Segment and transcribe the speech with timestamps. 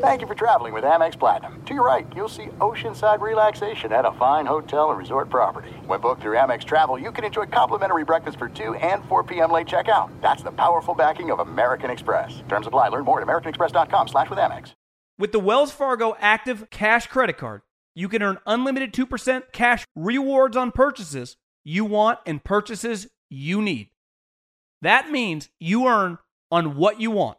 [0.00, 1.60] Thank you for traveling with Amex Platinum.
[1.64, 5.70] To your right, you'll see oceanside relaxation at a fine hotel and resort property.
[5.86, 9.50] When booked through Amex Travel, you can enjoy complimentary breakfast for 2 and 4 p.m.
[9.50, 10.10] late checkout.
[10.20, 12.42] That's the powerful backing of American Express.
[12.48, 12.88] Terms apply.
[12.88, 14.74] Learn more at americanexpress.com slash with Amex.
[15.18, 17.62] With the Wells Fargo Active Cash Credit Card,
[17.96, 23.90] you can earn unlimited 2% cash rewards on purchases you want and purchases you need.
[24.82, 26.18] That means you earn
[26.50, 27.38] on what you want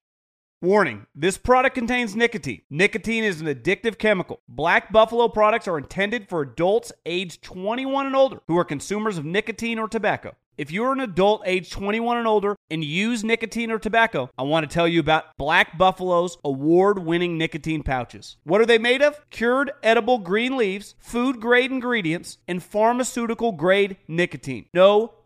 [0.63, 2.61] Warning this product contains nicotine.
[2.69, 4.41] Nicotine is an addictive chemical.
[4.47, 9.25] Black Buffalo products are intended for adults aged 21 and older who are consumers of
[9.25, 10.35] nicotine or tobacco.
[10.59, 14.69] If you're an adult age 21 and older and use nicotine or tobacco, I want
[14.69, 18.37] to tell you about Black Buffalo's award winning nicotine pouches.
[18.43, 19.27] What are they made of?
[19.31, 24.67] Cured edible green leaves, food grade ingredients, and pharmaceutical grade nicotine.
[24.75, 25.13] No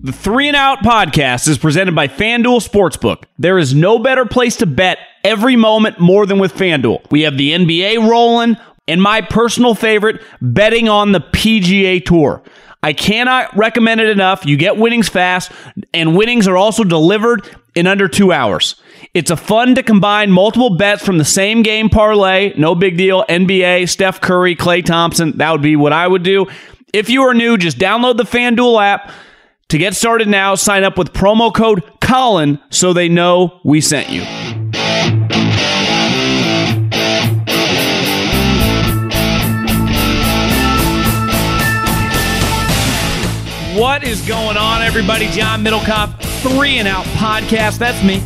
[0.00, 3.24] The Three and Out podcast is presented by FanDuel Sportsbook.
[3.36, 7.10] There is no better place to bet every moment more than with FanDuel.
[7.10, 8.56] We have the NBA rolling,
[8.86, 12.44] and my personal favorite, betting on the PGA Tour.
[12.80, 14.46] I cannot recommend it enough.
[14.46, 15.50] You get winnings fast,
[15.92, 18.80] and winnings are also delivered in under two hours.
[19.14, 22.54] It's a fun to combine multiple bets from the same game parlay.
[22.56, 23.24] No big deal.
[23.28, 25.38] NBA, Steph Curry, Klay Thompson.
[25.38, 26.46] That would be what I would do.
[26.94, 29.10] If you are new, just download the FanDuel app.
[29.68, 34.08] To get started now, sign up with promo code Colin so they know we sent
[34.08, 34.22] you.
[43.78, 45.26] What is going on, everybody?
[45.32, 47.76] John Middlekauff, Three and Out Podcast.
[47.76, 48.22] That's me.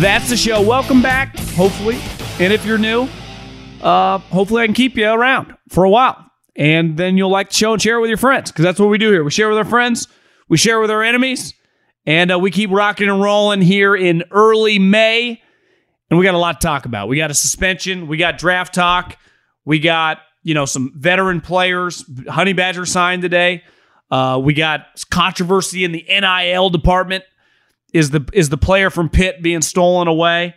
[0.00, 0.62] That's the show.
[0.62, 1.98] Welcome back, hopefully.
[2.38, 3.08] And if you're new,
[3.82, 6.24] uh, hopefully I can keep you around for a while.
[6.54, 8.90] And then you'll like the show and share it with your friends because that's what
[8.90, 9.24] we do here.
[9.24, 10.06] We share with our friends,
[10.48, 11.54] we share with our enemies,
[12.04, 15.42] and uh, we keep rocking and rolling here in early May.
[16.08, 17.08] And we got a lot to talk about.
[17.08, 19.18] We got a suspension, we got draft talk,
[19.64, 22.04] we got you know some veteran players.
[22.28, 23.64] Honey Badger signed today.
[24.10, 27.24] Uh, we got controversy in the NIL department.
[27.92, 30.54] Is the is the player from Pitt being stolen away?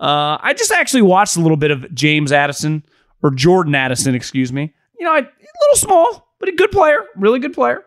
[0.00, 2.84] Uh, I just actually watched a little bit of James Addison
[3.22, 4.74] or Jordan Addison, excuse me.
[4.98, 7.84] You know, I, a little small, but a good player, really good player.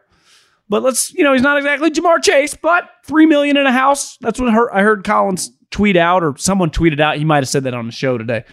[0.71, 4.17] But let's, you know, he's not exactly Ja'Marr Chase, but three million in a house.
[4.21, 7.17] That's what I heard Collins tweet out, or someone tweeted out.
[7.17, 8.45] He might have said that on the show today.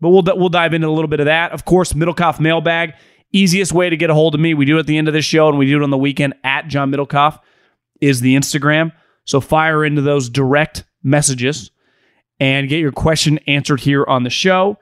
[0.00, 1.52] But we'll we'll dive into a little bit of that.
[1.52, 2.94] Of course, Middlekauff mailbag.
[3.32, 5.14] Easiest way to get a hold of me, we do it at the end of
[5.14, 7.38] this show and we do it on the weekend at John Middlekauff,
[8.00, 8.90] is the Instagram.
[9.24, 11.70] So fire into those direct messages
[12.40, 14.76] and get your question answered here on the show.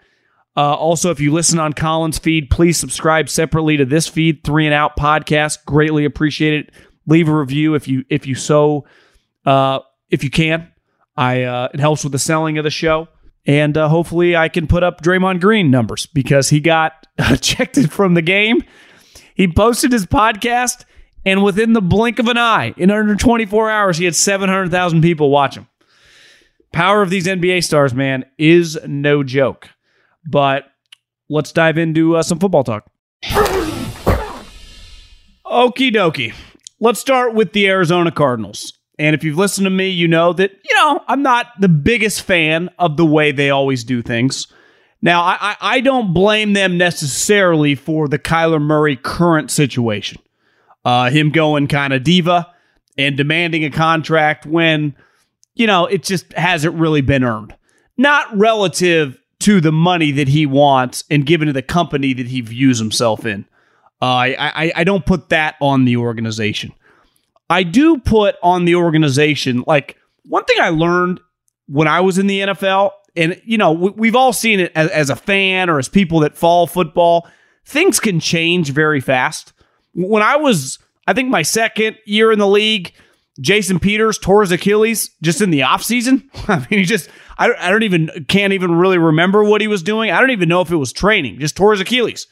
[0.58, 4.66] Uh, also, if you listen on Colin's feed, please subscribe separately to this feed, Three
[4.66, 5.64] and Out Podcast.
[5.64, 6.74] Greatly appreciate it.
[7.06, 8.84] Leave a review if you if you so
[9.46, 9.78] uh,
[10.10, 10.68] if you can.
[11.16, 13.06] I uh, it helps with the selling of the show.
[13.46, 18.14] And uh, hopefully, I can put up Draymond Green numbers because he got ejected from
[18.14, 18.64] the game.
[19.36, 20.84] He posted his podcast,
[21.24, 25.30] and within the blink of an eye, in under 24 hours, he had 700,000 people
[25.30, 25.68] watch him.
[26.72, 29.70] Power of these NBA stars, man, is no joke.
[30.30, 30.64] But
[31.30, 32.90] let's dive into uh, some football talk.
[35.46, 36.34] Okie dokie.
[36.80, 38.74] Let's start with the Arizona Cardinals.
[38.98, 42.22] And if you've listened to me, you know that, you know, I'm not the biggest
[42.22, 44.48] fan of the way they always do things.
[45.00, 50.20] Now, I, I don't blame them necessarily for the Kyler Murray current situation.
[50.84, 52.52] Uh, him going kind of diva
[52.96, 54.96] and demanding a contract when,
[55.54, 57.54] you know, it just hasn't really been earned.
[57.96, 62.40] Not relative to the money that he wants and given to the company that he
[62.40, 63.44] views himself in.
[64.00, 66.72] Uh, I, I, I don't put that on the organization.
[67.50, 69.96] I do put on the organization, like,
[70.26, 71.20] one thing I learned
[71.66, 74.90] when I was in the NFL, and, you know, we, have all seen it as,
[74.90, 77.26] as a fan or as people that follow football,
[77.64, 79.52] things can change very fast.
[79.94, 82.92] When I was, I think, my second year in the league,
[83.40, 86.28] Jason Peters tore his Achilles just in the offseason.
[86.48, 87.08] I mean, he just,
[87.38, 90.10] I don't, I don't even, can't even really remember what he was doing.
[90.10, 92.26] I don't even know if it was training, just tore his Achilles.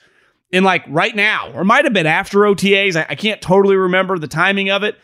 [0.53, 2.97] And like right now, or might have been after OTAs.
[2.97, 4.97] I, I can't totally remember the timing of it.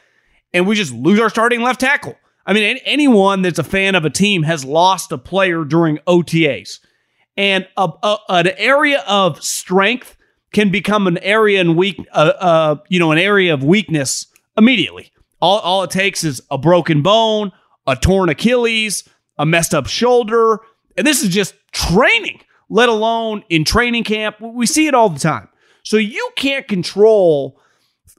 [0.52, 2.16] And we just lose our starting left tackle.
[2.44, 6.80] I mean, anyone that's a fan of a team has lost a player during OTAs.
[7.36, 10.16] And a, a, an area of strength
[10.52, 14.26] can become an area in weak, uh, uh, you know, an area of weakness
[14.56, 15.12] immediately.
[15.40, 17.52] All, all it takes is a broken bone,
[17.86, 19.08] a torn Achilles,
[19.42, 20.60] a messed up shoulder.
[20.96, 22.40] And this is just training,
[22.70, 24.40] let alone in training camp.
[24.40, 25.48] We see it all the time.
[25.82, 27.60] So you can't control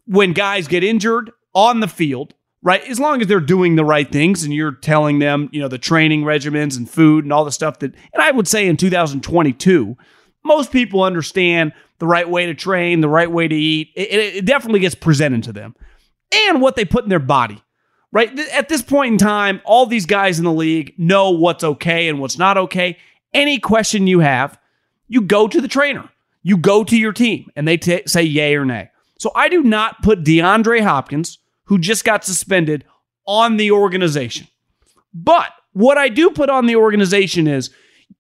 [0.06, 2.82] when guys get injured on the field, right?
[2.90, 5.78] As long as they're doing the right things and you're telling them, you know, the
[5.78, 9.96] training regimens and food and all the stuff that, and I would say in 2022,
[10.44, 13.92] most people understand the right way to train, the right way to eat.
[13.96, 15.74] It, it definitely gets presented to them
[16.50, 17.63] and what they put in their body.
[18.14, 18.40] Right?
[18.52, 22.20] At this point in time, all these guys in the league know what's okay and
[22.20, 22.98] what's not okay.
[23.34, 24.60] Any question you have,
[25.08, 26.08] you go to the trainer.
[26.44, 28.92] You go to your team and they t- say yay or nay.
[29.18, 32.86] So I do not put DeAndre Hopkins, who just got suspended,
[33.26, 34.48] on the organization.
[35.14, 37.72] But what I do put on the organization is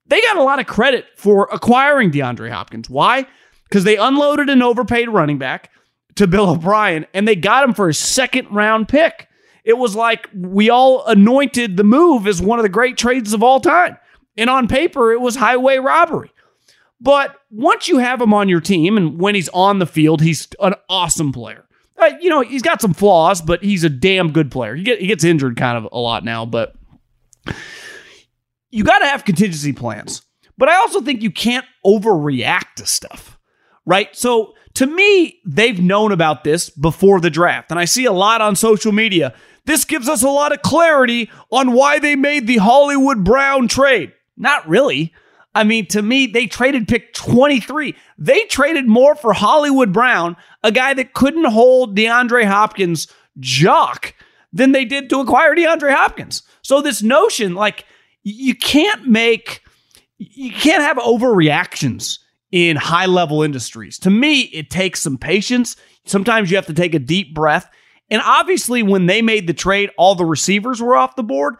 [0.08, 2.90] they got a lot of credit for acquiring DeAndre Hopkins.
[2.90, 3.28] Why?
[3.66, 5.70] Because they unloaded an overpaid running back
[6.16, 9.28] to Bill O'Brien, and they got him for a second round pick.
[9.64, 13.44] It was like we all anointed the move as one of the great trades of
[13.44, 13.98] all time.
[14.36, 16.32] And on paper, it was highway robbery.
[17.00, 20.48] But once you have him on your team, and when he's on the field, he's
[20.62, 21.66] an awesome player.
[21.98, 24.76] Uh, you know, he's got some flaws, but he's a damn good player.
[24.76, 26.76] He, get, he gets injured kind of a lot now, but
[28.72, 30.24] you got to have contingency plans.
[30.58, 33.38] But I also think you can't overreact to stuff,
[33.86, 34.16] right?
[34.16, 37.70] So to me, they've known about this before the draft.
[37.70, 39.34] And I see a lot on social media.
[39.66, 44.14] This gives us a lot of clarity on why they made the Hollywood Brown trade.
[44.36, 45.14] Not really.
[45.56, 47.96] I mean, to me, they traded pick 23.
[48.18, 53.08] They traded more for Hollywood Brown, a guy that couldn't hold DeAndre Hopkins'
[53.40, 54.16] jock,
[54.52, 56.44] than they did to acquire DeAndre Hopkins.
[56.62, 57.86] So, this notion, like,
[58.24, 59.62] you can't make,
[60.18, 62.20] you can't have overreactions
[62.52, 64.00] in high level industries.
[64.00, 65.76] To me, it takes some patience.
[66.06, 67.70] Sometimes you have to take a deep breath.
[68.14, 71.56] And obviously, when they made the trade, all the receivers were off the board.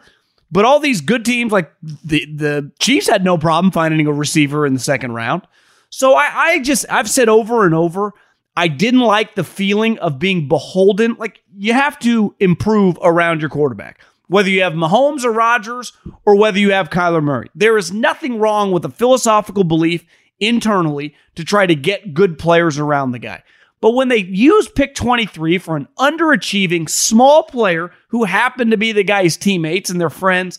[0.52, 4.64] But all these good teams, like the, the Chiefs, had no problem finding a receiver
[4.64, 5.42] in the second round.
[5.90, 8.12] So I, I just, I've said over and over,
[8.56, 11.16] I didn't like the feeling of being beholden.
[11.18, 15.92] Like you have to improve around your quarterback, whether you have Mahomes or Rodgers
[16.24, 17.50] or whether you have Kyler Murray.
[17.56, 20.06] There is nothing wrong with a philosophical belief
[20.38, 23.42] internally to try to get good players around the guy.
[23.80, 28.92] But when they use pick 23 for an underachieving small player who happened to be
[28.92, 30.58] the guy's teammates and their friends,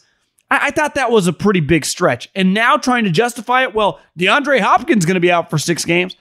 [0.51, 2.29] I, I thought that was a pretty big stretch.
[2.35, 5.85] And now trying to justify it, well, DeAndre Hopkins going to be out for six
[5.85, 6.15] games.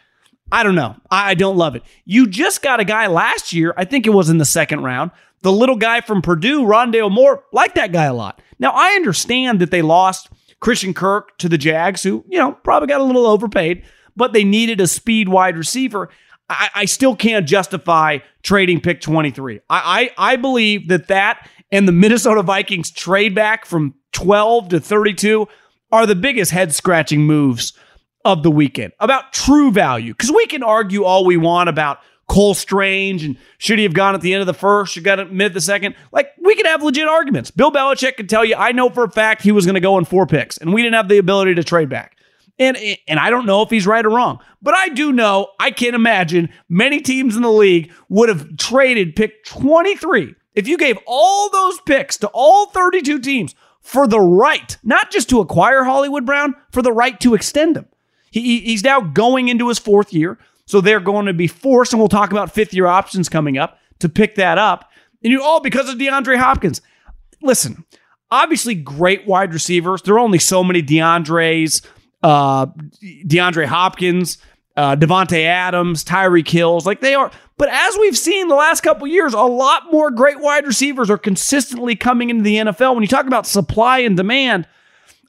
[0.50, 0.96] I don't know.
[1.10, 1.82] I, I don't love it.
[2.04, 5.10] You just got a guy last year, I think it was in the second round,
[5.42, 8.40] the little guy from Purdue, Rondale Moore, like that guy a lot.
[8.58, 10.30] Now, I understand that they lost
[10.60, 13.84] Christian Kirk to the Jags, who, you know, probably got a little overpaid,
[14.16, 16.08] but they needed a speed wide receiver.
[16.48, 19.60] I, I still can't justify trading pick 23.
[19.70, 24.80] I, I, I believe that that and the Minnesota Vikings trade back from 12 to
[24.80, 25.48] 32
[25.90, 27.72] are the biggest head scratching moves
[28.24, 30.12] of the weekend about true value.
[30.12, 34.14] Because we can argue all we want about Cole Strange and should he have gone
[34.14, 34.94] at the end of the first?
[34.94, 35.94] Should got mid the second?
[36.10, 37.50] Like we could have legit arguments.
[37.50, 39.98] Bill Belichick could tell you, I know for a fact he was going to go
[39.98, 42.13] in four picks, and we didn't have the ability to trade back.
[42.58, 42.76] And
[43.08, 45.96] and I don't know if he's right or wrong, but I do know I can't
[45.96, 51.50] imagine many teams in the league would have traded pick 23 if you gave all
[51.50, 56.54] those picks to all 32 teams for the right, not just to acquire Hollywood Brown,
[56.70, 57.86] for the right to extend him.
[58.30, 60.38] He, he's now going into his fourth year.
[60.66, 63.78] So they're going to be forced, and we'll talk about fifth year options coming up
[63.98, 64.90] to pick that up.
[65.22, 66.80] And you all because of DeAndre Hopkins.
[67.42, 67.84] Listen,
[68.30, 70.02] obviously great wide receivers.
[70.02, 71.84] There are only so many DeAndres.
[72.24, 72.66] Uh,
[73.26, 74.38] DeAndre Hopkins,
[74.76, 76.86] uh, Davante Adams, Tyreek Hills.
[76.86, 77.30] Like they are.
[77.56, 81.18] But as we've seen the last couple years, a lot more great wide receivers are
[81.18, 82.94] consistently coming into the NFL.
[82.94, 84.66] When you talk about supply and demand,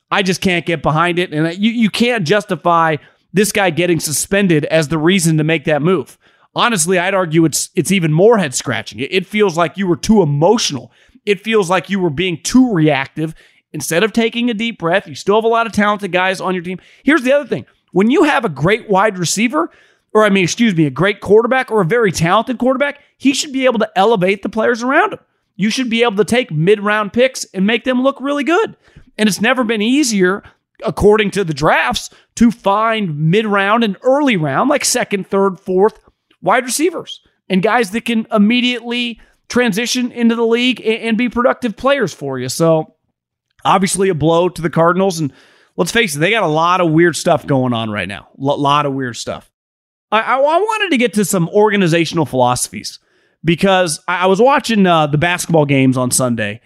[0.10, 1.34] I just can't get behind it.
[1.34, 2.96] And you, you can't justify
[3.34, 6.18] this guy getting suspended as the reason to make that move.
[6.56, 9.00] Honestly, I'd argue it's it's even more head scratching.
[9.00, 10.92] It, it feels like you were too emotional.
[11.26, 13.36] It feels like you were being too reactive.
[13.76, 16.54] Instead of taking a deep breath, you still have a lot of talented guys on
[16.56, 16.80] your team.
[17.04, 19.70] Here's the other thing when you have a great wide receiver,
[20.14, 23.52] or I mean, excuse me, a great quarterback or a very talented quarterback, he should
[23.52, 25.20] be able to elevate the players around him.
[25.58, 28.78] You should be able to take mid round picks and make them look really good.
[29.18, 30.42] And it's never been easier,
[30.86, 36.00] according to the drafts, to find mid round and early round, like second, third, fourth
[36.42, 42.14] wide receivers and guys that can immediately transition into the league and, be productive players
[42.14, 42.50] for you.
[42.50, 42.95] So,
[43.66, 45.20] obviously, a blow to the Cardinals.
[45.20, 45.34] And
[45.76, 48.30] let's face it, they got a lot of weird stuff going on right now.
[48.40, 49.52] A lot of weird stuff.
[50.12, 53.00] I, I, I wanted to get to some organizational philosophies
[53.44, 56.62] because I, I was watching uh, the basketball games on Sunday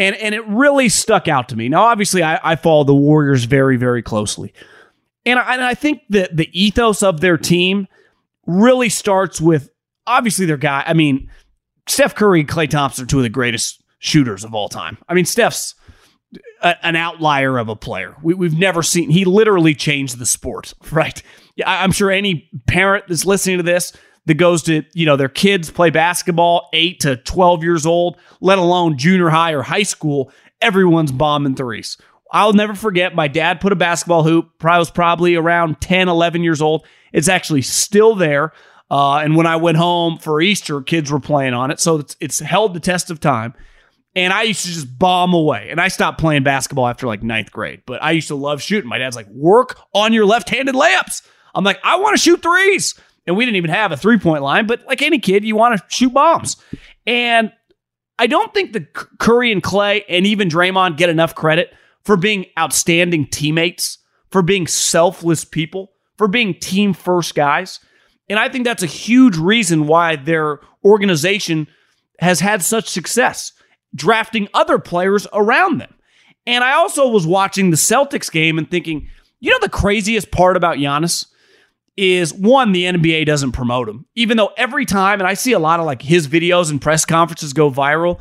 [0.00, 1.68] and and it really stuck out to me.
[1.68, 4.54] Now, obviously, I, follow the Warriors very, very closely,
[5.26, 7.86] and I, and I think that the ethos of their team
[8.46, 9.68] really starts with
[10.06, 10.82] obviously their guy.
[10.86, 11.30] I mean,
[11.86, 14.96] Steph Curry, Klay Thompson are two of the greatest shooters of all time.
[15.06, 15.74] I mean, Steph's
[16.62, 18.16] a, an outlier of a player.
[18.22, 19.10] We, we've never seen.
[19.10, 21.22] He literally changed the sport, right?
[21.64, 23.92] I'm sure any parent that's listening to this
[24.26, 28.58] that goes to, you know, their kids play basketball 8 to 12 years old, let
[28.58, 31.96] alone junior high or high school, everyone's bombing threes.
[32.32, 34.64] I'll never forget my dad put a basketball hoop.
[34.64, 36.86] I was probably around 10, 11 years old.
[37.12, 38.52] It's actually still there.
[38.90, 41.80] Uh, and when I went home for Easter, kids were playing on it.
[41.80, 43.54] So it's, it's held the test of time.
[44.16, 45.68] And I used to just bomb away.
[45.70, 47.82] And I stopped playing basketball after like ninth grade.
[47.86, 48.88] But I used to love shooting.
[48.88, 51.22] My dad's like, work on your left handed layups.
[51.54, 52.94] I'm like, I want to shoot threes.
[53.26, 55.78] And we didn't even have a three point line, but like any kid, you want
[55.78, 56.56] to shoot bombs.
[57.06, 57.52] And
[58.18, 61.72] I don't think the Curry and Klay and even Draymond get enough credit
[62.04, 63.98] for being outstanding teammates,
[64.30, 67.78] for being selfless people, for being team first guys.
[68.28, 71.66] And I think that's a huge reason why their organization
[72.18, 73.52] has had such success
[73.94, 75.94] drafting other players around them.
[76.46, 79.08] And I also was watching the Celtics game and thinking,
[79.40, 81.26] you know, the craziest part about Giannis
[81.96, 84.06] is one, the NBA doesn't promote him.
[84.14, 87.04] Even though every time, and I see a lot of like his videos and press
[87.04, 88.20] conferences go viral,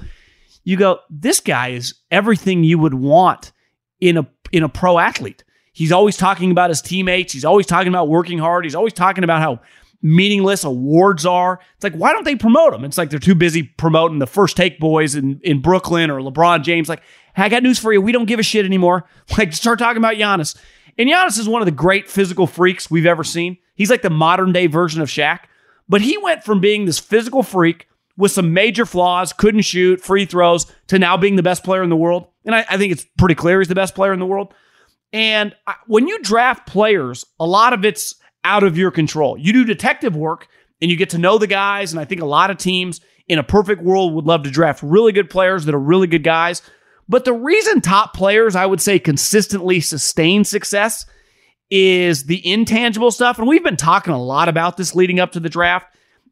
[0.63, 3.51] you go, this guy is everything you would want
[3.99, 5.43] in a in a pro athlete.
[5.73, 7.31] He's always talking about his teammates.
[7.31, 8.65] He's always talking about working hard.
[8.65, 9.61] He's always talking about how
[10.01, 11.59] meaningless awards are.
[11.75, 12.85] It's like, why don't they promote him?
[12.85, 16.63] It's like they're too busy promoting the first take boys in, in Brooklyn or LeBron
[16.63, 16.89] James.
[16.89, 17.01] Like,
[17.35, 18.01] hey, I got news for you.
[18.01, 19.05] We don't give a shit anymore.
[19.37, 20.57] Like, start talking about Giannis.
[20.97, 23.57] And Giannis is one of the great physical freaks we've ever seen.
[23.75, 25.41] He's like the modern day version of Shaq.
[25.87, 27.87] But he went from being this physical freak
[28.17, 31.89] with some major flaws, couldn't shoot, free throws, to now being the best player in
[31.89, 32.27] the world.
[32.43, 34.53] And I, I think it's pretty clear he's the best player in the world.
[35.13, 35.55] And
[35.87, 39.37] when you draft players, a lot of it's out of your control.
[39.37, 40.47] You do detective work
[40.81, 41.91] and you get to know the guys.
[41.91, 44.81] And I think a lot of teams in a perfect world would love to draft
[44.81, 46.61] really good players that are really good guys.
[47.07, 51.05] But the reason top players, I would say, consistently sustain success
[51.69, 53.37] is the intangible stuff.
[53.37, 55.87] And we've been talking a lot about this leading up to the draft.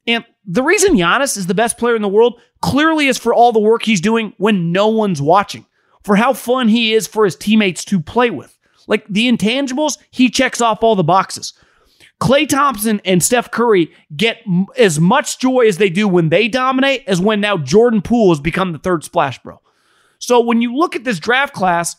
[0.05, 3.51] And the reason Giannis is the best player in the world clearly is for all
[3.51, 5.65] the work he's doing when no one's watching,
[6.03, 8.57] for how fun he is for his teammates to play with.
[8.87, 11.53] Like the intangibles, he checks off all the boxes.
[12.19, 14.41] Klay Thompson and Steph Curry get
[14.77, 18.39] as much joy as they do when they dominate as when now Jordan Poole has
[18.39, 19.61] become the third splash bro.
[20.19, 21.95] So when you look at this draft class,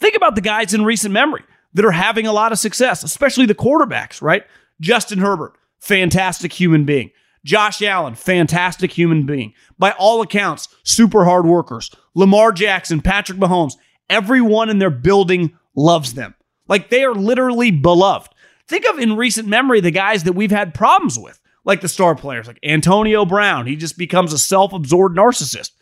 [0.00, 1.42] think about the guys in recent memory
[1.74, 4.44] that are having a lot of success, especially the quarterbacks, right?
[4.80, 7.10] Justin Herbert, fantastic human being.
[7.44, 9.52] Josh Allen, fantastic human being.
[9.78, 11.90] By all accounts, super hard workers.
[12.14, 13.74] Lamar Jackson, Patrick Mahomes,
[14.08, 16.34] everyone in their building loves them.
[16.68, 18.31] Like they are literally beloved.
[18.72, 22.14] Think of in recent memory the guys that we've had problems with, like the star
[22.14, 23.66] players, like Antonio Brown.
[23.66, 25.72] He just becomes a self absorbed narcissist.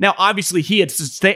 [0.00, 0.90] Now, obviously, he had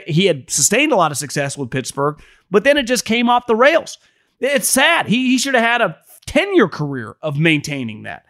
[0.07, 3.47] he had sustained a lot of success with Pittsburgh, but then it just came off
[3.47, 3.97] the rails.
[4.41, 5.07] It's sad.
[5.07, 8.25] He, he should have had a 10 year career of maintaining that.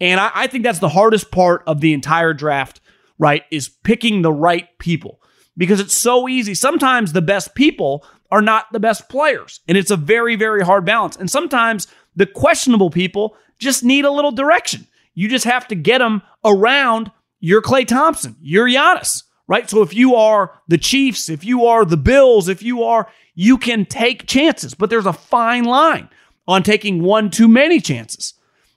[0.00, 2.80] And I, I think that's the hardest part of the entire draft,
[3.18, 3.42] right?
[3.50, 5.20] Is picking the right people
[5.54, 6.54] because it's so easy.
[6.54, 10.86] Sometimes the best people are not the best players, and it's a very, very hard
[10.86, 11.16] balance.
[11.16, 14.86] And sometimes the questionable people just need a little direction.
[15.14, 19.68] You just have to get them around your Klay Thompson, your Giannis, right?
[19.68, 23.58] So if you are the Chiefs, if you are the Bills, if you are, you
[23.58, 26.08] can take chances, but there's a fine line
[26.46, 28.34] on taking one too many chances.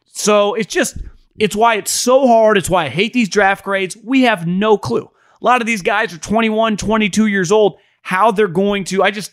[0.07, 0.97] So it's just,
[1.37, 2.57] it's why it's so hard.
[2.57, 3.97] It's why I hate these draft grades.
[3.97, 5.09] We have no clue.
[5.41, 9.11] A lot of these guys are 21, 22 years old, how they're going to, I
[9.11, 9.31] just,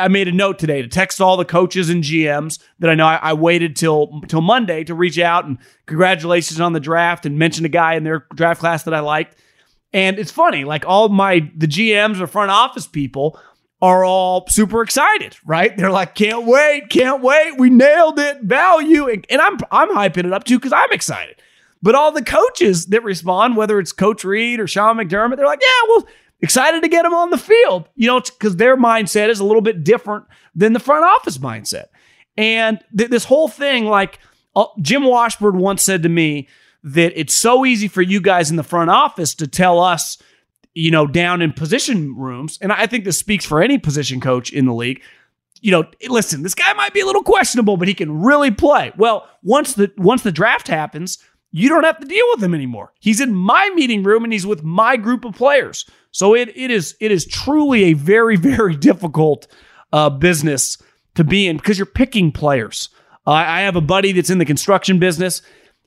[0.00, 3.06] I, made a note today to text all the coaches and GMs that I know
[3.06, 7.38] I, I, waited till till Monday to reach out and congratulations on the draft and
[7.38, 9.36] mention a guy in their draft class that I liked.
[9.92, 13.38] And it's funny, like all my the GMs or front office people
[13.80, 15.76] are all super excited, right?
[15.76, 20.24] They're like, can't wait, can't wait, we nailed it, value, and, and I'm I'm hyping
[20.24, 21.36] it up too because I'm excited.
[21.82, 25.60] But all the coaches that respond, whether it's Coach Reid or Sean McDermott, they're like,
[25.60, 26.06] yeah, well,
[26.42, 29.62] excited to get them on the field, you know, because their mindset is a little
[29.62, 31.86] bit different than the front office mindset.
[32.36, 34.18] And th- this whole thing, like
[34.54, 36.48] uh, Jim Washburn once said to me,
[36.84, 40.18] that it's so easy for you guys in the front office to tell us,
[40.74, 42.58] you know, down in position rooms.
[42.60, 45.00] And I think this speaks for any position coach in the league.
[45.60, 48.92] You know, listen, this guy might be a little questionable, but he can really play.
[48.96, 51.18] Well, once the once the draft happens,
[51.52, 52.92] you don't have to deal with him anymore.
[52.98, 55.88] He's in my meeting room and he's with my group of players.
[56.12, 59.48] So it it is it is truly a very very difficult
[59.92, 60.78] uh, business
[61.14, 62.88] to be in because you're picking players.
[63.26, 65.42] Uh, I have a buddy that's in the construction business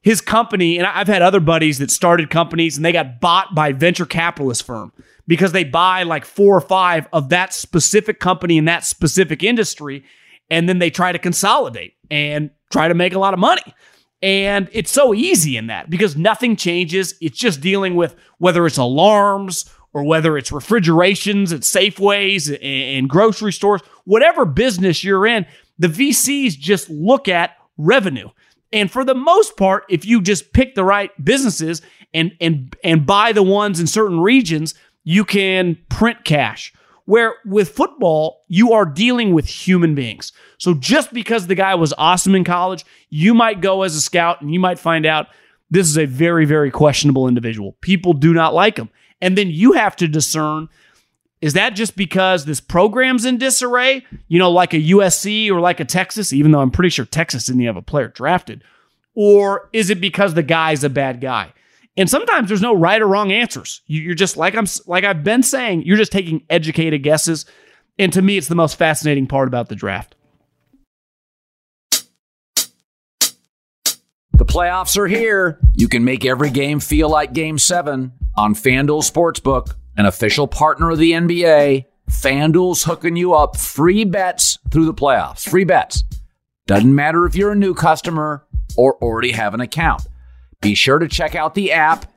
[0.06, 3.72] his company, and I've had other buddies that started companies and they got bought by
[3.72, 4.94] venture capitalist firm
[5.26, 10.04] because they buy like four or five of that specific company in that specific industry.
[10.48, 13.74] And then they try to consolidate and try to make a lot of money.
[14.22, 17.16] And it's so easy in that because nothing changes.
[17.20, 19.66] It's just dealing with whether it's alarms
[19.96, 25.46] or whether it's refrigerations at Safeways and grocery stores, whatever business you're in,
[25.80, 28.28] the VCs just look at revenue.
[28.74, 31.82] And for the most part, if you just pick the right businesses
[32.14, 34.76] and and and buy the ones in certain regions,
[35.06, 36.74] you can print cash.
[37.06, 40.34] Where with football, you are dealing with human beings.
[40.58, 44.42] So just because the guy was awesome in college, you might go as a scout
[44.42, 45.28] and you might find out
[45.70, 47.78] this is a very, very questionable individual.
[47.80, 48.90] People do not like him.
[49.26, 50.70] And then you have to discern
[51.42, 54.06] is that just because this program's in disarray?
[54.28, 57.46] You know, like a USC or like a Texas, even though I'm pretty sure Texas
[57.46, 58.64] didn't have a player drafted.
[59.16, 61.54] Or is it because the guy's a bad guy?
[61.98, 63.82] And sometimes there's no right or wrong answers.
[63.88, 67.48] You're just like I'm like I've been saying, you're just taking educated guesses.
[67.98, 70.16] And to me, it's the most fascinating part about the draft.
[74.34, 75.60] The playoffs are here.
[75.74, 80.92] You can make every game feel like game seven on FanDuel Sportsbook an official partner
[80.92, 81.86] of the NBA.
[82.10, 85.48] FanDuel's hooking you up free bets through the playoffs.
[85.48, 86.04] Free bets.
[86.68, 88.46] Doesn't matter if you're a new customer
[88.78, 90.08] or already have an account.
[90.62, 92.12] Be sure to check out the app.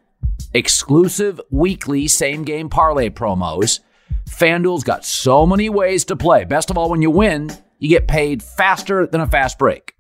[0.55, 3.81] Exclusive weekly same game parlay promos.
[4.29, 6.45] FanDuel's got so many ways to play.
[6.45, 9.95] Best of all, when you win, you get paid faster than a fast break.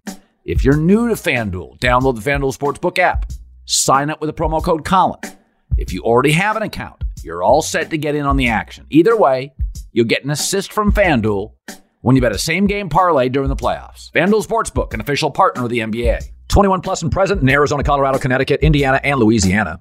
[0.45, 3.31] If you're new to FanDuel, download the FanDuel Sportsbook app.
[3.65, 5.21] Sign up with the promo code Colin.
[5.79, 8.85] If you already have an account, you're all set to get in on the action.
[8.91, 9.55] Either way,
[9.93, 11.53] you'll get an assist from FanDuel
[12.01, 14.11] when you bet a same game parlay during the playoffs.
[14.11, 16.25] FanDuel Sportsbook, an official partner of the NBA.
[16.49, 19.81] 21 plus and present in Arizona, Colorado, Connecticut, Indiana, and Louisiana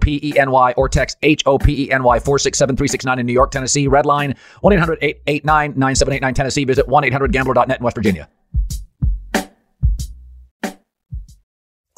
[0.00, 3.26] P E N Y or text H O P E N Y 467 369 in
[3.26, 3.86] New York, Tennessee.
[3.86, 6.64] Red line 1 800 889 9789 Tennessee.
[6.64, 8.28] Visit 1 800 gambler.net in West Virginia.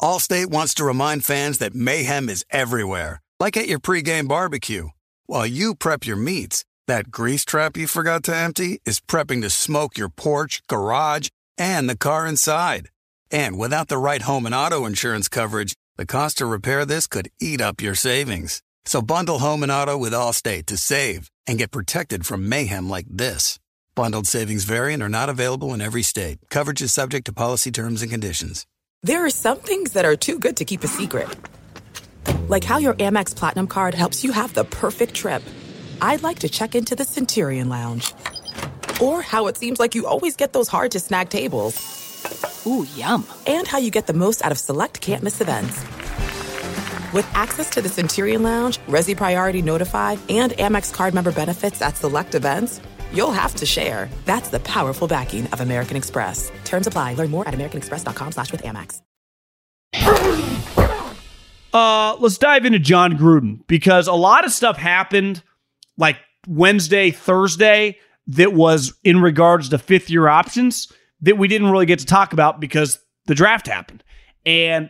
[0.03, 4.89] Allstate wants to remind fans that mayhem is everywhere, like at your pregame barbecue.
[5.27, 9.49] While you prep your meats, that grease trap you forgot to empty is prepping to
[9.49, 12.89] smoke your porch, garage, and the car inside.
[13.31, 17.29] And without the right home and auto insurance coverage, the cost to repair this could
[17.39, 18.63] eat up your savings.
[18.85, 23.05] So bundle home and auto with Allstate to save and get protected from mayhem like
[23.07, 23.59] this.
[23.93, 26.39] Bundled savings variant are not available in every state.
[26.49, 28.65] Coverage is subject to policy terms and conditions.
[29.03, 31.29] There are some things that are too good to keep a secret.
[32.47, 35.43] Like how your Amex Platinum card helps you have the perfect trip.
[36.01, 38.13] I'd like to check into the Centurion Lounge.
[38.99, 42.02] Or how it seems like you always get those hard to snag tables.
[42.65, 43.25] Ooh, yum.
[43.47, 45.81] And how you get the most out of select can't miss events.
[47.13, 51.95] With access to the Centurion Lounge, Resy Priority Notify, and Amex card member benefits at
[51.97, 52.81] select events,
[53.13, 54.09] you'll have to share.
[54.25, 56.51] That's the powerful backing of American Express.
[56.65, 57.13] Terms apply.
[57.13, 59.01] Learn more at americanexpress.com slash with Amex.
[61.73, 65.41] Uh, let's dive into Jon Gruden because a lot of stuff happened
[65.97, 70.91] like Wednesday, Thursday that was in regards to fifth year options
[71.23, 74.03] that we didn't really get to talk about because the draft happened.
[74.45, 74.89] And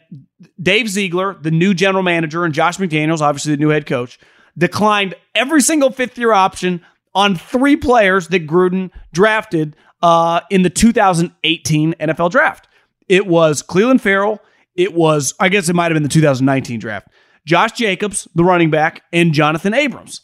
[0.62, 4.20] Dave Ziegler, the new general manager, and Josh McDaniels, obviously the new head coach,
[4.58, 6.84] declined every single fifth year option
[7.16, 12.68] on three players that Gruden drafted uh, in the 2018 NFL draft.
[13.08, 14.40] It was Clelin Ferrell.
[14.76, 17.08] It was, I guess it might have been the 2019 draft.
[17.46, 20.22] Josh Jacobs, the running back, and Jonathan Abrams.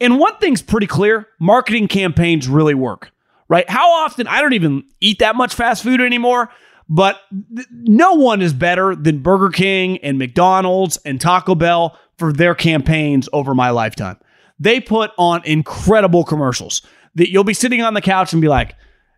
[0.00, 3.12] And one thing's pretty clear marketing campaigns really work,
[3.50, 3.68] right?
[3.68, 6.48] How often, I don't even eat that much fast food anymore,
[6.88, 7.20] but
[7.54, 12.54] th- no one is better than Burger King and McDonald's and Taco Bell for their
[12.54, 14.16] campaigns over my lifetime.
[14.58, 16.82] They put on incredible commercials
[17.16, 18.76] that you'll be sitting on the couch and be like,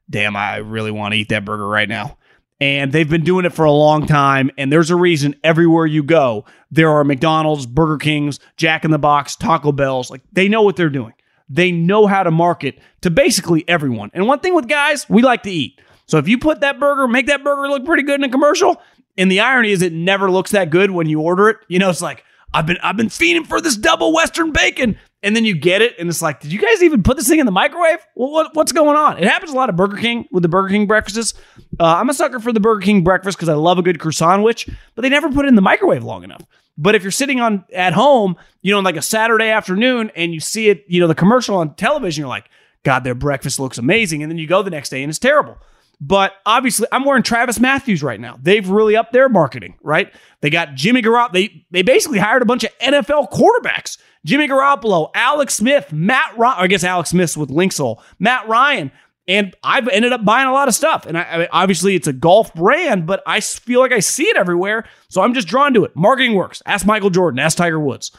[0.08, 2.16] damn, I really want to eat that burger right now.
[2.58, 4.50] And they've been doing it for a long time.
[4.56, 8.98] And there's a reason everywhere you go, there are McDonald's, Burger King's, Jack in the
[8.98, 10.10] Box, Taco Bell's.
[10.10, 11.12] Like they know what they're doing.
[11.52, 14.10] They know how to market to basically everyone.
[14.14, 15.80] And one thing with guys, we like to eat.
[16.06, 18.80] So if you put that burger, make that burger look pretty good in a commercial,
[19.18, 21.58] and the irony is it never looks that good when you order it.
[21.68, 24.98] You know, it's like, I've been I've been feeding for this double western bacon.
[25.24, 27.38] And then you get it, and it's like, did you guys even put this thing
[27.38, 28.04] in the microwave?
[28.16, 29.18] Well, what, what's going on?
[29.18, 31.34] It happens a lot at Burger King with the Burger King breakfasts.
[31.78, 34.42] Uh, I'm a sucker for the Burger King breakfast because I love a good croissant
[34.42, 36.42] which, but they never put it in the microwave long enough.
[36.78, 40.40] But if you're sitting on at home, you know, like a Saturday afternoon, and you
[40.40, 42.48] see it, you know, the commercial on television, you're like,
[42.82, 45.58] God, their breakfast looks amazing, and then you go the next day and it's terrible.
[46.04, 48.36] But obviously, I'm wearing Travis Matthews right now.
[48.42, 50.12] They've really upped their marketing, right?
[50.40, 51.32] They got Jimmy Garoppolo.
[51.32, 53.98] They they basically hired a bunch of NFL quarterbacks.
[54.24, 56.56] Jimmy Garoppolo, Alex Smith, Matt Ryan.
[56.58, 58.90] I guess Alex Smith's with Linksoul, Matt Ryan.
[59.28, 61.06] And I've ended up buying a lot of stuff.
[61.06, 64.24] And I, I mean, obviously, it's a golf brand, but I feel like I see
[64.24, 64.84] it everywhere.
[65.08, 65.94] So I'm just drawn to it.
[65.94, 66.60] Marketing works.
[66.66, 68.10] Ask Michael Jordan, ask Tiger Woods.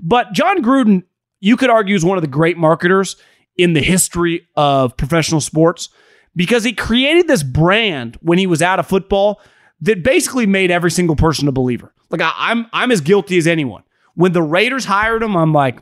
[0.00, 1.02] But Jon Gruden,
[1.40, 3.16] you could argue, is one of the great marketers
[3.56, 5.88] in the history of professional sports
[6.34, 9.40] because he created this brand when he was out of football
[9.80, 11.92] that basically made every single person a believer.
[12.10, 13.82] Like I, I'm I'm as guilty as anyone.
[14.14, 15.80] When the Raiders hired him, I'm like,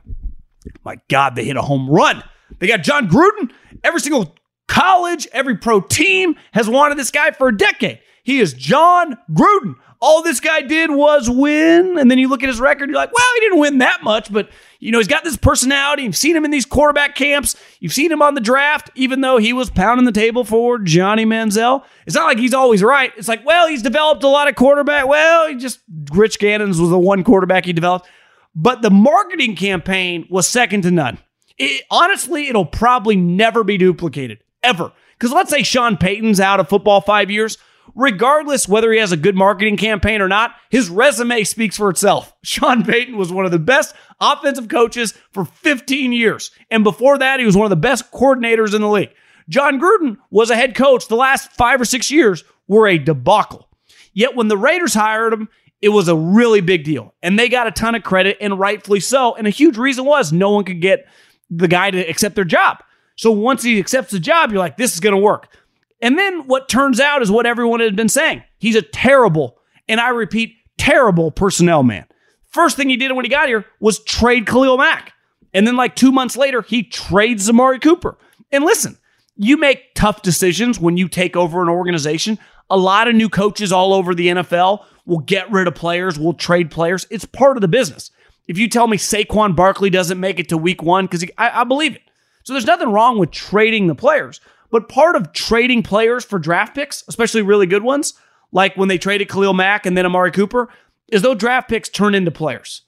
[0.85, 2.23] my God, they hit a home run.
[2.59, 3.51] They got Jon Gruden.
[3.83, 4.35] Every single
[4.71, 7.99] college, every pro team has wanted this guy for a decade.
[8.23, 9.75] He is Jon Gruden.
[10.01, 11.99] All this guy did was win.
[11.99, 14.33] And then you look at his record, you're like, well, he didn't win that much,
[14.33, 16.05] but you know, he's got this personality.
[16.05, 17.57] You've seen him in these quarterback camps.
[17.81, 21.27] You've seen him on the draft, even though he was pounding the table for Johnny
[21.27, 21.85] Manziel.
[22.07, 23.13] It's not like he's always right.
[23.17, 25.07] It's like, well, he's developed a lot of quarterback.
[25.07, 25.81] Well, he just
[26.13, 28.09] Rich Gannon's was the one quarterback he developed.
[28.55, 31.19] But the marketing campaign was second to none.
[31.59, 34.92] It, honestly, it'll probably never be duplicated, ever.
[35.18, 37.59] Because let's say Sean Payton's out of football five years
[37.94, 42.35] regardless whether he has a good marketing campaign or not, his resume speaks for itself.
[42.42, 46.51] Sean Payton was one of the best offensive coaches for 15 years.
[46.70, 49.11] And before that, he was one of the best coordinators in the league.
[49.49, 53.68] Jon Gruden was a head coach the last five or six years were a debacle.
[54.12, 55.49] Yet when the Raiders hired him,
[55.83, 57.14] it was a really big deal.
[57.23, 59.35] And they got a ton of credit, and rightfully so.
[59.35, 61.07] And a huge reason was no one could get
[61.49, 62.83] the guy to accept their job.
[63.21, 65.55] So once he accepts the job, you're like, this is going to work.
[66.01, 68.43] And then what turns out is what everyone had been saying.
[68.57, 72.07] He's a terrible, and I repeat, terrible personnel man.
[72.49, 75.13] First thing he did when he got here was trade Khalil Mack.
[75.53, 78.17] And then, like two months later, he trades Amari Cooper.
[78.51, 78.97] And listen,
[79.37, 82.39] you make tough decisions when you take over an organization.
[82.71, 86.33] A lot of new coaches all over the NFL will get rid of players, will
[86.33, 87.07] trade players.
[87.11, 88.11] It's part of the business.
[88.49, 91.65] If you tell me Saquon Barkley doesn't make it to week one, because I, I
[91.65, 92.03] believe it.
[92.44, 94.40] So there's nothing wrong with trading the players.
[94.70, 98.14] But part of trading players for draft picks, especially really good ones,
[98.53, 100.68] like when they traded Khalil Mack and then Amari Cooper,
[101.09, 102.83] is those draft picks turn into players.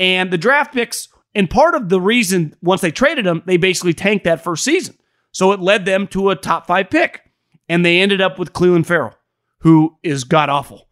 [0.00, 3.94] And the draft picks, and part of the reason once they traded them, they basically
[3.94, 4.96] tanked that first season.
[5.32, 7.22] So it led them to a top five pick.
[7.68, 9.14] And they ended up with Clelin Ferrell,
[9.60, 10.88] who is god awful.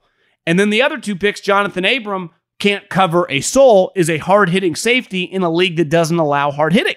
[0.46, 4.50] And then the other two picks, Jonathan Abram, can't cover a soul, is a hard
[4.50, 6.96] hitting safety in a league that doesn't allow hard hitting.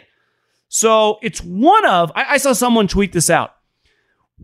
[0.69, 3.55] So it's one of, I, I saw someone tweet this out.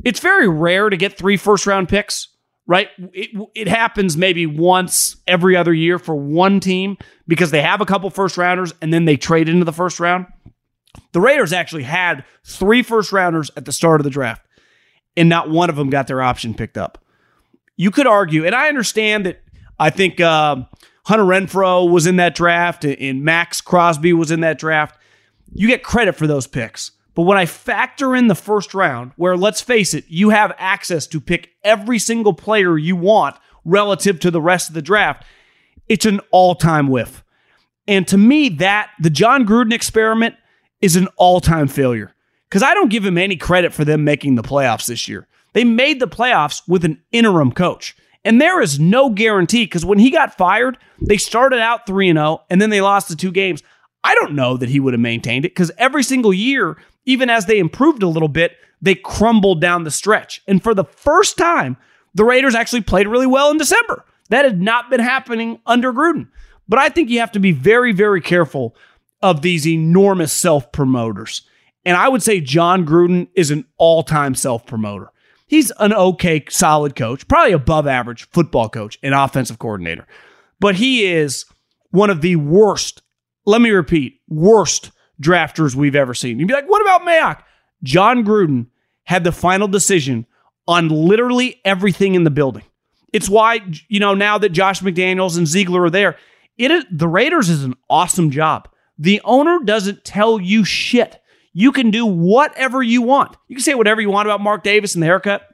[0.04, 2.28] It's very rare to get three first round picks,
[2.68, 2.90] right?
[3.14, 7.86] It, it happens maybe once every other year for one team because they have a
[7.86, 10.26] couple first rounders and then they trade into the first round.
[11.12, 14.46] The Raiders actually had three first rounders at the start of the draft,
[15.18, 17.04] and not one of them got their option picked up.
[17.78, 19.42] You could argue, and I understand that
[19.78, 20.64] I think uh,
[21.06, 24.98] Hunter Renfrow was in that draft, and Maxx Crosby was in that draft.
[25.56, 26.92] You get credit for those picks.
[27.16, 31.08] But when I factor in the first round, where let's face it, you have access
[31.08, 35.24] to pick every single player you want relative to the rest of the draft,
[35.88, 37.24] it's an all time whiff.
[37.88, 40.36] And to me, that the Jon Gruden experiment
[40.82, 42.14] is an all time failure
[42.50, 45.26] because I don't give him any credit for them making the playoffs this year.
[45.54, 47.96] They made the playoffs with an interim coach.
[48.26, 52.42] And there is no guarantee because when he got fired, they started out 3 0
[52.50, 53.64] and then they lost the two games.
[54.06, 57.48] I don't know that he would have maintained it because every single year, even as
[57.48, 60.44] they improved a little bit, they crumbled down the stretch.
[60.48, 61.76] And for the first time,
[62.14, 64.06] the Raiders actually played really well in December.
[64.30, 66.28] That had not been happening under Gruden.
[66.70, 68.76] But I think you have to be very, very careful
[69.24, 71.42] of these enormous self promoters.
[71.84, 75.12] And I would say Jon Gruden is an all time self promoter.
[75.48, 80.06] He's an okay, solid coach, probably above average football coach and offensive coordinator.
[80.60, 81.46] But he is
[81.90, 83.02] one of the worst,
[83.46, 86.40] let me repeat, worst drafters we've ever seen.
[86.40, 87.44] You'd be like, what about Mayock?
[87.84, 88.68] Jon Gruden
[89.04, 90.26] had the final decision
[90.68, 92.64] on literally everything in the building.
[93.14, 96.18] It's why, you know, now that Josh McDaniels and Ziegler are there,
[96.58, 98.68] it is, the Raiders is an awesome job.
[98.98, 101.22] The owner doesn't tell you shit.
[101.54, 103.38] You can do whatever you want.
[103.48, 105.48] You can say whatever you want about Mark Davis and the haircut.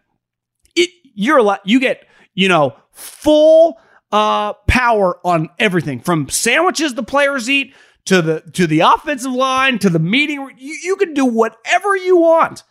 [0.76, 3.80] It, you're a lot, you get, you know, full
[4.12, 7.74] uh, power on everything from sandwiches the players eat
[8.06, 10.52] to the to the offensive line to the meeting.
[10.58, 12.63] You, you can do whatever you want.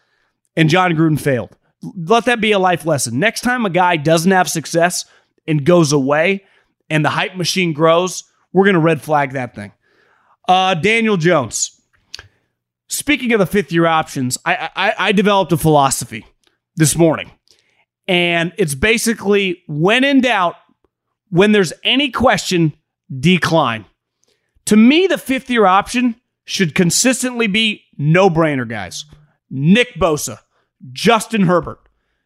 [0.56, 1.56] And Jon Gruden failed.
[1.82, 3.18] Let that be a life lesson.
[3.18, 5.06] Next time a guy doesn't have success
[5.46, 6.44] and goes away
[6.90, 9.72] and the hype machine grows, we're to red flag that thing.
[10.48, 11.80] Uh, Daniel Jones.
[12.88, 16.26] Speaking of the fifth year options, I, I, I developed a philosophy
[16.74, 17.30] this morning.
[18.08, 20.56] And it's basically when in doubt,
[21.30, 22.74] when there's any question,
[23.18, 23.86] decline.
[24.66, 29.04] To me, the fifth year option should consistently be no brainer, guys.
[29.48, 30.38] Nick Bosa,
[30.92, 31.78] Justin Herbert.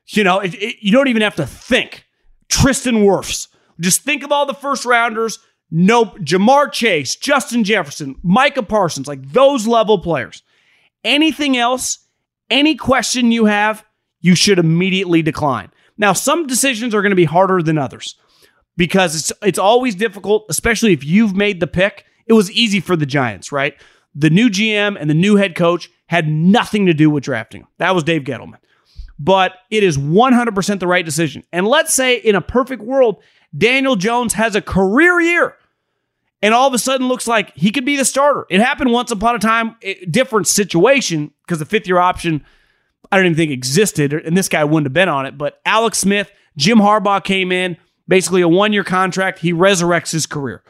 [0.09, 2.05] You know, it, it, you don't even have to think.
[2.49, 3.49] Tristan Wirfs.
[3.81, 5.38] Just think of all the first rounders.
[5.71, 6.19] Nope.
[6.19, 10.43] Ja'Marr Chase, Justin Jefferson, Micah Parsons, like those level players.
[11.03, 11.99] Anything else,
[12.51, 13.85] any question you have,
[14.21, 15.71] you should immediately decline.
[15.97, 18.17] Now, some decisions are going to be harder than others
[18.77, 22.05] because it's it's always difficult, especially if you've made the pick.
[22.27, 23.75] It was easy for the Giants, right?
[24.15, 27.69] The new GM and the new head coach had nothing to do with drafting him.
[27.79, 28.59] That was Dave Gettleman.
[29.19, 31.45] But it is 100% the right decision.
[31.53, 33.23] And let's say in a perfect world,
[33.57, 35.57] Daniel Jones has a career year
[36.45, 38.45] and all of a sudden looks like he could be the starter.
[38.51, 39.77] It happened once upon a time,
[40.11, 42.45] different situation because the fifth year option,
[43.11, 45.39] I don't even think existed, and this guy wouldn't have been on it.
[45.39, 49.40] But Alex Smith, Jim Harbaugh came in, basically a one year contract.
[49.40, 50.62] He resurrects his career.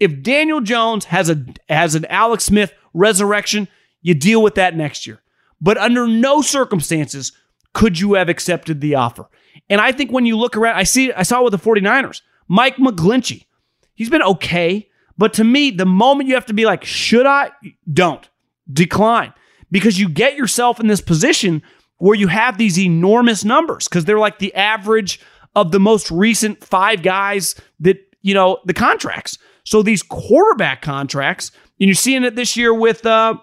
[0.00, 3.68] If Daniel Jones has a has an Alex Smith resurrection,
[4.02, 5.20] you deal with that next year.
[5.60, 7.32] But under no circumstances
[7.74, 9.28] could you have accepted the offer.
[9.68, 12.76] And I think when you look around, I see I saw with the 49ers, Mike
[12.76, 13.46] McGlinchey.
[13.94, 17.50] He's been okay, but to me, the moment you have to be like, should I?
[17.92, 18.28] Don't.
[18.72, 19.34] Decline.
[19.70, 21.62] Because you get yourself in this position
[21.98, 25.20] where you have these enormous numbers because they're like the average
[25.60, 29.38] of the most recent five guys that, you know, the contracts.
[29.64, 33.34] So these quarterback contracts, and you're seeing it this year with uh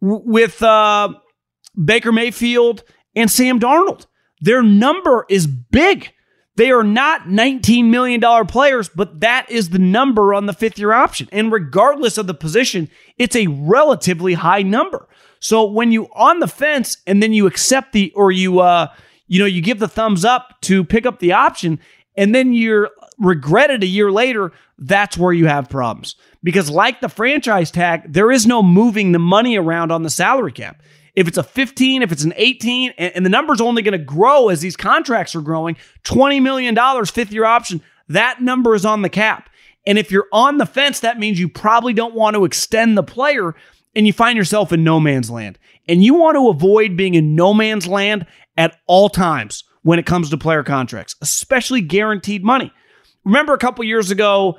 [0.00, 1.14] with uh
[1.82, 2.82] Baker Mayfield
[3.14, 4.06] and Sam Darnold.
[4.40, 6.12] Their number is big.
[6.56, 10.92] They are not $19 million players, but that is the number on the fifth year
[10.92, 11.28] option.
[11.32, 15.08] And regardless of the position, it's a relatively high number.
[15.38, 18.88] So when you on the fence and then you accept the or you uh
[19.30, 21.80] you know you give the thumbs up to pick up the option
[22.16, 26.16] and then you're regretted a year later, that's where you have problems.
[26.42, 30.52] Because like the franchise tag, there is no moving the money around on the salary
[30.52, 30.82] cap
[31.14, 34.04] if it's a 15, if it's an 18, and, and the number's only going to
[34.04, 39.02] grow as these contracts are growing, $20 million fifth year option, that number is on
[39.02, 39.50] the cap.
[39.86, 43.02] And if you're on the fence, that means you probably don't want to extend the
[43.02, 43.54] player
[43.94, 45.58] and you find yourself in no man's land.
[45.88, 50.06] And you want to avoid being in no man's land at all times when it
[50.06, 52.72] comes to player contracts, especially guaranteed money.
[53.24, 54.58] Remember a couple years ago,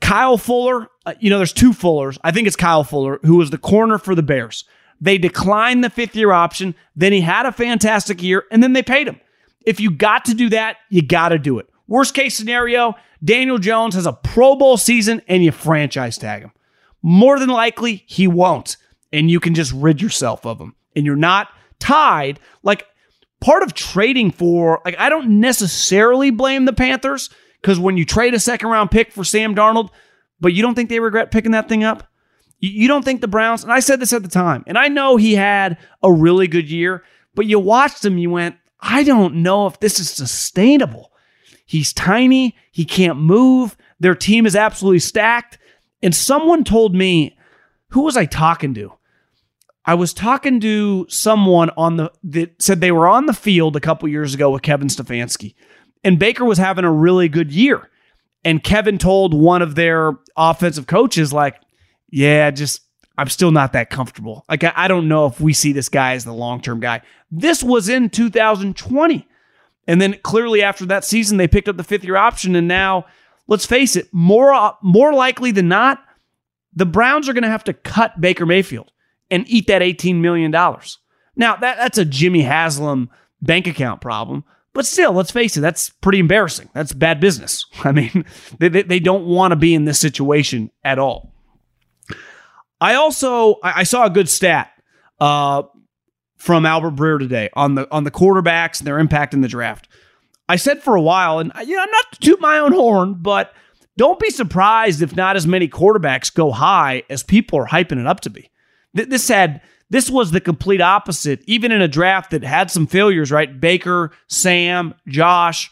[0.00, 2.18] Kyle Fuller, uh, you know, there's two Fullers.
[2.22, 4.64] I think it's Kyle Fuller, who was the corner for the Bears.
[5.00, 6.74] They declined the fifth year option.
[6.96, 9.20] Then he had a fantastic year, and then they paid him.
[9.64, 11.68] If you got to do that, you got to do it.
[11.86, 16.52] Worst case scenario, Daniel Jones has a Pro Bowl season and you franchise tag him.
[17.02, 18.76] More than likely, he won't.
[19.12, 20.74] And you can just rid yourself of him.
[20.94, 22.40] And you're not tied.
[22.62, 22.86] Like
[23.40, 28.34] part of trading for, like, I don't necessarily blame the Panthers Because when you trade
[28.34, 29.90] a second round pick for Sam Darnold,
[30.40, 32.04] but you don't think they regret picking that thing up?
[32.60, 35.16] You don't think the Browns, and I said this at the time, and I know
[35.16, 39.66] he had a really good year, but you watched him, you went, I don't know
[39.66, 41.12] if this is sustainable.
[41.66, 45.58] He's tiny, he can't move, their team is absolutely stacked.
[46.02, 47.36] And someone told me,
[47.90, 48.92] who was I talking to?
[49.88, 53.80] I was talking to someone on the that said they were on the field a
[53.80, 55.54] couple years ago with Kevin Stefanski,
[56.04, 57.88] and Baker was having a really good year.
[58.44, 61.58] And Kevin told one of their offensive coaches, like,
[62.10, 62.82] yeah, just
[63.16, 64.44] I'm still not that comfortable.
[64.46, 67.00] Like, I, I don't know if we see this guy as the long term guy.
[67.30, 69.26] This was in 2020.
[69.86, 72.56] And then clearly after that season, they picked up the fifth year option.
[72.56, 73.06] And now,
[73.46, 76.04] let's face it, more, more likely than not,
[76.74, 78.92] the Browns are going to have to cut Baker Mayfield
[79.30, 80.50] and eat that $18 million.
[80.50, 83.10] Now, that, that's a Jimmy Haslam
[83.40, 84.44] bank account problem.
[84.74, 86.68] But still, let's face it, that's pretty embarrassing.
[86.72, 87.66] That's bad business.
[87.84, 88.24] I mean,
[88.58, 91.32] they, they don't want to be in this situation at all.
[92.80, 94.70] I also I saw a good stat
[95.18, 95.64] uh,
[96.36, 99.88] from Albert Breer today on the on the quarterbacks and their impact in the draft.
[100.48, 103.16] I said for a while, and you know, I'm not to toot my own horn,
[103.20, 103.52] but
[103.96, 108.06] don't be surprised if not as many quarterbacks go high as people are hyping it
[108.06, 108.48] up to be.
[109.06, 113.32] This had this was the complete opposite, even in a draft that had some failures,
[113.32, 113.58] right?
[113.60, 115.70] Baker, Sam, Josh,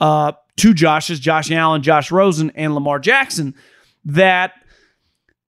[0.00, 3.54] uh, two Joshes, Josh Allen, Josh Rosen, and Lamar Jackson,
[4.04, 4.52] that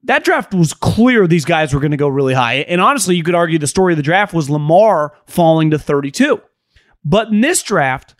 [0.04, 2.54] that draft was clear these guys were going to go really high.
[2.54, 6.40] And honestly, you could argue the story of the draft was Lamar falling to 32.
[7.04, 8.14] But in this draft,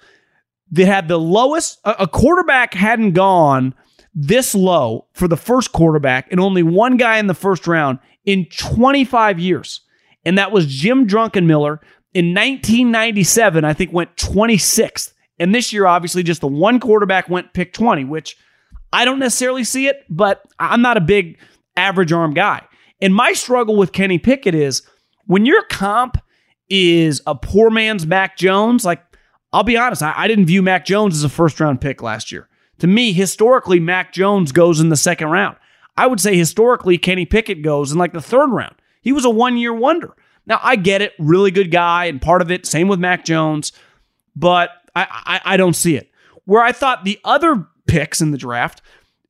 [0.71, 3.73] they had the lowest, a quarterback hadn't gone
[4.15, 8.45] this low for the first quarterback and only one guy in the first round in
[8.47, 9.81] 25 years
[10.27, 11.79] and that was Jim Druckenmiller
[12.13, 13.65] in 1997.
[13.65, 18.05] I think went 26th, and this year, obviously, just the one quarterback went pick 20,
[18.05, 18.37] which
[18.93, 21.39] I don't necessarily see it, but I'm not a big
[21.77, 22.63] average arm guy.
[23.01, 24.83] And my struggle with Kenny Pickett is
[25.27, 26.19] when your comp
[26.69, 29.03] is a poor man's Mac Jones, like
[29.53, 32.33] I'll be honest, I, I didn't view Mac Jones as a first round pick last
[32.33, 32.49] year.
[32.81, 35.57] To me, historically, Mac Jones goes in the second round.
[35.97, 38.75] I would say historically, Kenny Pickett goes in like the third round.
[39.01, 40.15] He was a one year wonder.
[40.47, 43.73] Now, I get it, really good guy, and part of it, same with Mac Jones,
[44.37, 46.11] but I, I, I don't see it.
[46.45, 48.81] Where I thought the other picks in the draft,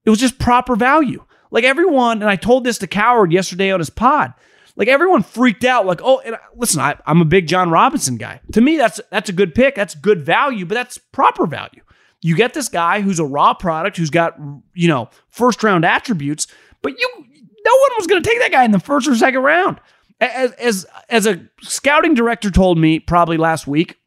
[0.04, 1.24] it was just proper value.
[1.50, 4.34] Like everyone, and I told this to Cowherd yesterday on his pod.
[4.76, 8.40] Like everyone freaked out, like, oh, and listen, I, I'm a big John Robinson guy.
[8.52, 9.74] To me, that's that's a good pick.
[9.74, 11.80] That's good value, but that's proper value.
[12.26, 14.38] You get this guy who's a raw product, who's got
[14.74, 16.46] you know first round attributes,
[16.82, 17.08] but you
[17.66, 19.80] no one was going to take that guy in the first or second round.
[20.20, 23.98] As, as, as a scouting director told me probably last week,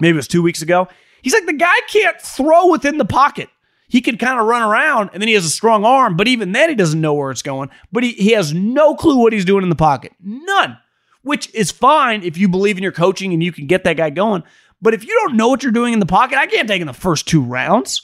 [0.00, 0.88] maybe it was two weeks ago,
[1.22, 3.48] he's like, the guy can't throw within the pocket.
[3.88, 6.52] He can kind of run around and then he has a strong arm, but even
[6.52, 7.70] then he doesn't know where it's going.
[7.92, 10.12] But he, he has no clue what he's doing in the pocket.
[10.20, 10.78] None.
[11.22, 14.10] Which is fine if you believe in your coaching and you can get that guy
[14.10, 14.42] going.
[14.80, 16.86] But if you don't know what you're doing in the pocket, I can't take in
[16.86, 18.02] the first two rounds.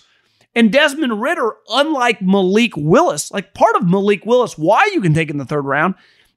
[0.55, 5.31] And Desmond Ridder, unlike Malik Willis, like part of Malik Willis, why you can take
[5.31, 5.95] in the third round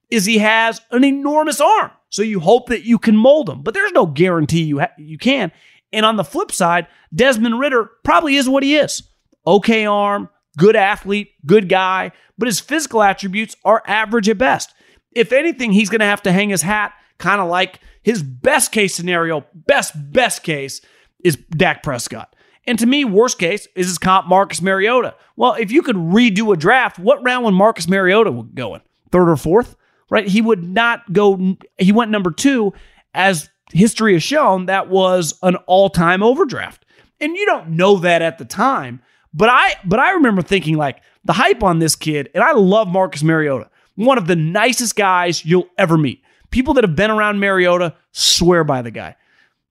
[0.09, 1.91] is he has an enormous arm.
[2.09, 5.17] So you hope that you can mold him, but there's no guarantee you ha- you
[5.17, 5.51] can.
[5.91, 9.03] And on the flip side, Desmond Ridder probably is what he is.
[9.45, 14.73] Okay arm, good athlete, good guy, but his physical attributes are average at best.
[15.11, 18.71] If anything, he's going to have to hang his hat kind of like his best
[18.71, 20.79] case scenario, best best case
[21.25, 22.33] is Dak Prescott.
[22.65, 25.13] And to me, worst case is his comp Marcus Mariota.
[25.35, 28.81] Well, if you could redo a draft, what round would Marcus Mariota go in?
[29.11, 29.75] Third or fourth?
[30.09, 30.25] Right?
[30.25, 32.71] He would not go, he went number two.
[33.13, 36.85] As history has shown, that was an all-time overdraft.
[37.19, 39.01] And you don't know that at the time.
[39.33, 42.87] But I but I remember thinking like the hype on this kid, and I love
[42.87, 46.23] Marcus Mariota, one of the nicest guys you'll ever meet.
[46.51, 49.15] People that have been around Mariota swear by the guy.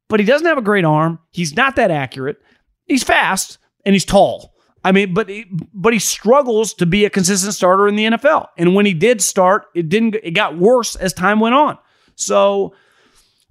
[0.08, 1.18] But he doesn't have a great arm.
[1.32, 2.40] He's not that accurate.
[2.84, 4.54] He's fast and he's tall.
[4.84, 8.48] I mean, but he, but he struggles to be a consistent starter in the NFL.
[8.56, 10.14] And when he did start, it didn't.
[10.22, 11.76] It got worse as time went on.
[12.14, 12.72] So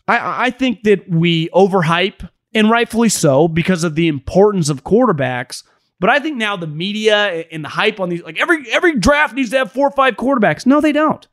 [0.07, 5.63] I, I think that we overhype, and rightfully so, because of the importance of quarterbacks.
[5.99, 9.35] But I think now the media and the hype on these, like every every draft
[9.35, 10.65] needs to have four or five quarterbacks.
[10.65, 11.27] No, they don't.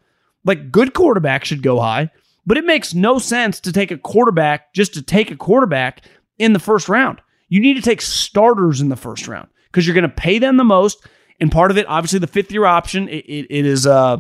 [0.45, 2.11] Like good quarterbacks should go high,
[2.47, 6.03] but it makes no sense to take a quarterback just to take a quarterback
[6.39, 7.21] in the first round.
[7.49, 10.57] You need to take starters in the first round because you're going to pay them
[10.57, 11.07] the most.
[11.41, 14.19] And part of it, obviously, the fifth year option, it, it, it is, uh,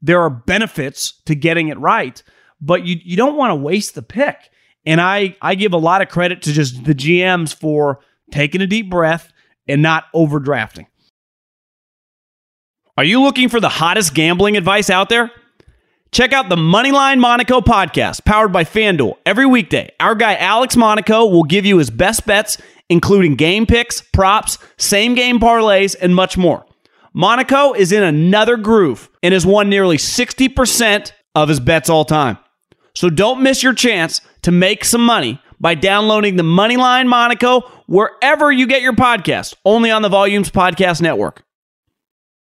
[0.00, 2.22] there are benefits to getting it right,
[2.60, 4.36] but you, you don't want to waste the pick.
[4.86, 8.00] And I, I give a lot of credit to just the GMs for
[8.30, 9.32] taking a deep breath
[9.66, 10.86] and not overdrafting.
[12.96, 15.32] Are you looking for the hottest gambling advice out there?
[16.12, 19.16] Check out the Moneyline Monaco podcast powered by FanDuel.
[19.26, 22.56] Every weekday, our guy Alex Monaco will give you his best bets,
[22.88, 26.64] including game picks, props, same game parlays, and much more.
[27.12, 32.38] Monaco is in another groove and has won nearly 60% of his bets all time.
[32.94, 38.52] So don't miss your chance to make some money by downloading the Moneyline Monaco wherever
[38.52, 41.44] you get your podcast, only on the Volumes Podcast Network.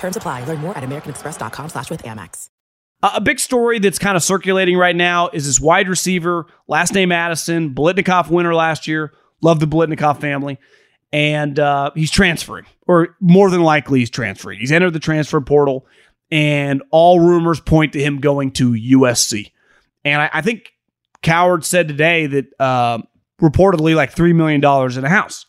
[0.00, 0.44] Terms apply.
[0.44, 2.48] Learn more at americanexpress.com slash with Amex.
[3.02, 6.94] Uh, a big story that's kind of circulating right now is this wide receiver, last
[6.94, 9.12] name Addison, Biletnikoff winner last year.
[9.42, 10.58] Love the Biletnikoff family.
[11.12, 14.60] And uh, he's transferring, or more than likely he's transferring.
[14.60, 15.86] He's entered the transfer portal,
[16.30, 19.50] and all rumors point to him going to USC.
[20.04, 20.72] And I, I think
[21.22, 22.98] Cowherd said today that uh,
[23.40, 24.64] reportedly like $3 million
[24.96, 25.46] in a house.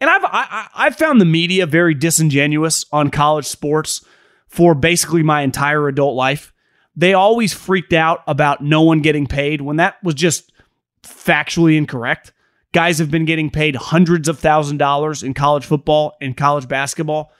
[0.00, 4.04] And I've I, I've found the media very disingenuous on college sports
[4.46, 6.52] for basically my entire adult life.
[6.94, 10.52] They always freaked out about no one getting paid when that was just
[11.02, 12.32] factually incorrect.
[12.72, 17.32] Guys have been getting paid hundreds of thousand dollars in college football and college basketball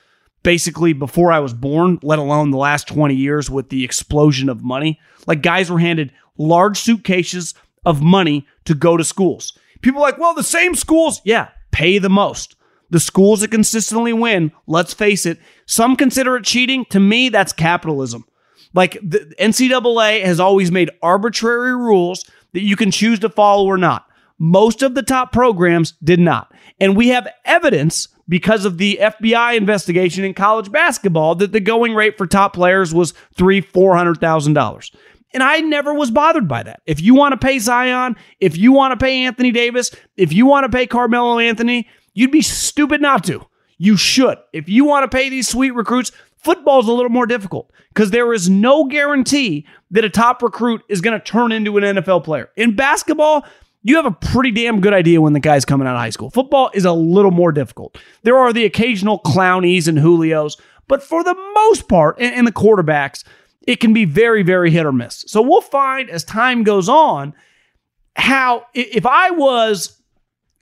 [0.46, 4.62] basically before I was born, let alone the last 20 years with the explosion of
[4.62, 5.00] money.
[5.26, 7.52] Like guys were handed large suitcases
[7.84, 9.58] of money to go to schools.
[9.80, 12.56] People like, well, the same schools, yeah, pay the most.
[12.88, 16.86] The schools that consistently win, let's face it, some consider it cheating.
[16.86, 18.24] To me, that's capitalism.
[18.72, 23.76] Like the NCAA has always made arbitrary rules that you can choose to follow or
[23.76, 24.06] not.
[24.38, 26.50] Most of the top programs did not.
[26.80, 31.94] And we have evidence because of the FBI investigation in college basketball that the going
[31.94, 34.92] rate for top players was three, four hundred thousand dollars.
[35.32, 36.80] And I never was bothered by that.
[36.86, 40.46] If you want to pay Zion, if you want to pay Anthony Davis, if you
[40.46, 43.44] want to pay Carmelo Anthony, you'd be stupid not to.
[43.78, 44.38] You should.
[44.52, 48.32] If you want to pay these sweet recruits, football's a little more difficult because there
[48.32, 52.50] is no guarantee that a top recruit is going to turn into an NFL player.
[52.56, 53.44] In basketball,
[53.82, 56.30] you have a pretty damn good idea when the guy's coming out of high school.
[56.30, 57.98] Football is a little more difficult.
[58.22, 60.58] There are the occasional Clowneys and Julios,
[60.88, 63.22] but for the most part, and the quarterbacks,
[63.66, 65.24] it can be very, very hit or miss.
[65.26, 67.34] So we'll find as time goes on
[68.14, 70.00] how, if I was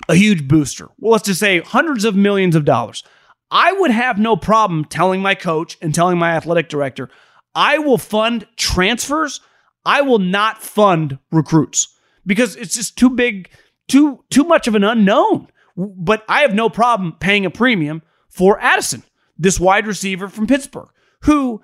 [0.09, 3.05] a huge booster, well, let's just say hundreds of millions of dollars,
[3.51, 7.11] I would have no problem telling my coach and telling my athletic director,
[7.55, 9.41] I will fund transfers.
[9.85, 11.95] I will not fund recruits
[12.27, 13.51] because it's just too big,
[13.87, 15.49] too too much of an unknown.
[15.77, 19.05] But I have no problem paying a premium for Addison,
[19.39, 20.89] this wide receiver from Pittsburgh,
[21.21, 21.63] who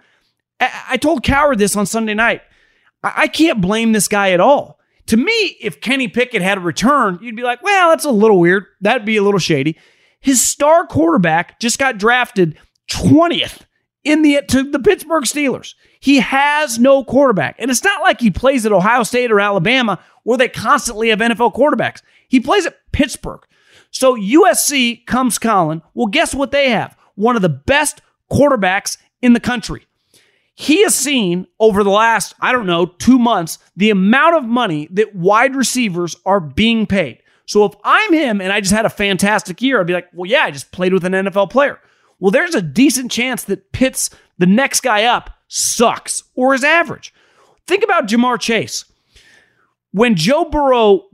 [0.60, 2.42] I told Cowherd this on Sunday night.
[3.02, 4.78] I can't blame this guy at all.
[5.06, 8.38] To me, if Kenny Pickett had a return, you'd be like, well, that's a little
[8.38, 8.66] weird.
[8.80, 9.76] That'd be a little shady.
[10.20, 12.58] His star quarterback just got drafted
[12.90, 13.62] 20th
[14.04, 15.74] in the to the Pittsburgh Steelers.
[15.98, 17.56] He has no quarterback.
[17.58, 21.18] And it's not like he plays at Ohio State or Alabama where they constantly have
[21.18, 22.02] NFL quarterbacks.
[22.28, 23.40] He plays at Pittsburgh.
[23.90, 25.82] So USC comes Colin.
[25.94, 26.96] Well, guess what they have?
[27.14, 28.00] One of the best
[28.30, 29.86] quarterbacks in the country.
[30.60, 34.88] He has seen over the last, I don't know, two months, the amount of money
[34.90, 37.22] that wide receivers are being paid.
[37.46, 40.30] So if I'm him and I just had a fantastic year, I'd be like, well,
[40.30, 41.80] yeah, I just played with an NFL player.
[42.18, 47.14] Well, there's a decent chance that Pitts, the next guy up, sucks or is average.
[47.66, 48.84] Think about Ja'Marr Chase.
[49.92, 51.04] When Joe Burrow,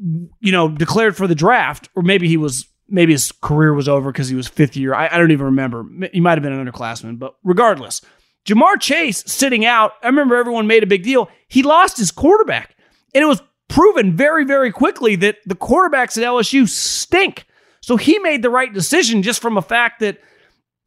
[0.40, 4.10] you know, declared for the draft, or maybe he was, maybe his career was over
[4.10, 4.92] because he was fifth year.
[4.92, 5.86] I, I don't even remember.
[6.12, 8.02] He might have been an underclassman, but regardless,
[8.46, 11.28] Ja'Marr Chase sitting out, I remember everyone made a big deal.
[11.48, 12.76] He lost his quarterback.
[13.14, 17.46] And it was proven very, very quickly that the quarterbacks at LSU stink.
[17.80, 20.18] So he made the right decision just from a fact that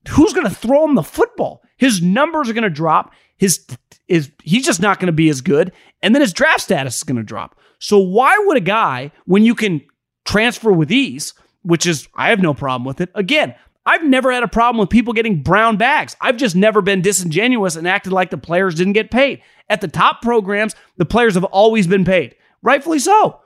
[0.09, 1.61] who's going to throw him the football?
[1.77, 3.13] His numbers are going to drop.
[3.37, 3.65] His
[4.07, 7.03] is he's just not going to be as good, and then his draft status is
[7.03, 7.57] going to drop.
[7.79, 9.81] So why would a guy when you can
[10.25, 11.33] transfer with ease,
[11.63, 13.09] which is I have no problem with it.
[13.15, 13.55] Again,
[13.89, 16.15] I've never had a problem with people getting brown bags.
[16.21, 19.41] I've just never been disingenuous and acted like the players didn't get paid.
[19.67, 23.39] At the top programs, the players have always been paid, rightfully so.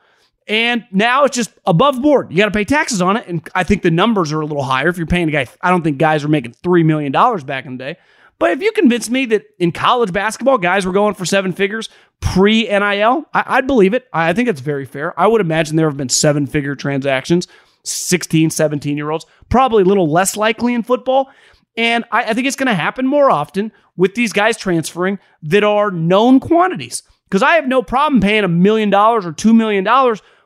[0.45, 2.29] And now it's just above board.
[2.29, 3.25] You got to pay taxes on it.
[3.25, 5.47] And I think the numbers are a little higher if you're paying a guy.
[5.61, 7.13] I don't think guys were making $3 million
[7.45, 7.97] back in the day.
[8.37, 11.87] But if you convince me that in college basketball, guys were going for seven figures
[12.19, 14.09] pre NIL, I- would believe it.
[14.11, 15.17] I think it's very fair.
[15.17, 17.47] I would imagine there have been seven figure transactions,
[17.83, 21.29] 16, 17 year olds, probably a little less likely in football.
[21.75, 25.63] And I, I think it's going to happen more often with these guys transferring that
[25.63, 27.03] are known quantities.
[27.29, 29.85] Because I have no problem paying a million dollars or $2 million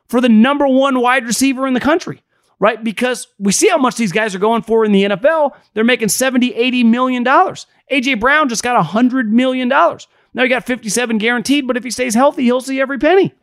[0.08, 2.22] for the number one wide receiver in the country,
[2.58, 2.82] right?
[2.82, 5.52] Because we see how much these guys are going for in the NFL.
[5.74, 7.66] They're making 70, 80 million dollars.
[7.92, 10.08] AJ Brown just got a hundred million dollars.
[10.34, 13.34] Now he got 57 guaranteed, but if he stays healthy, he'll see every penny.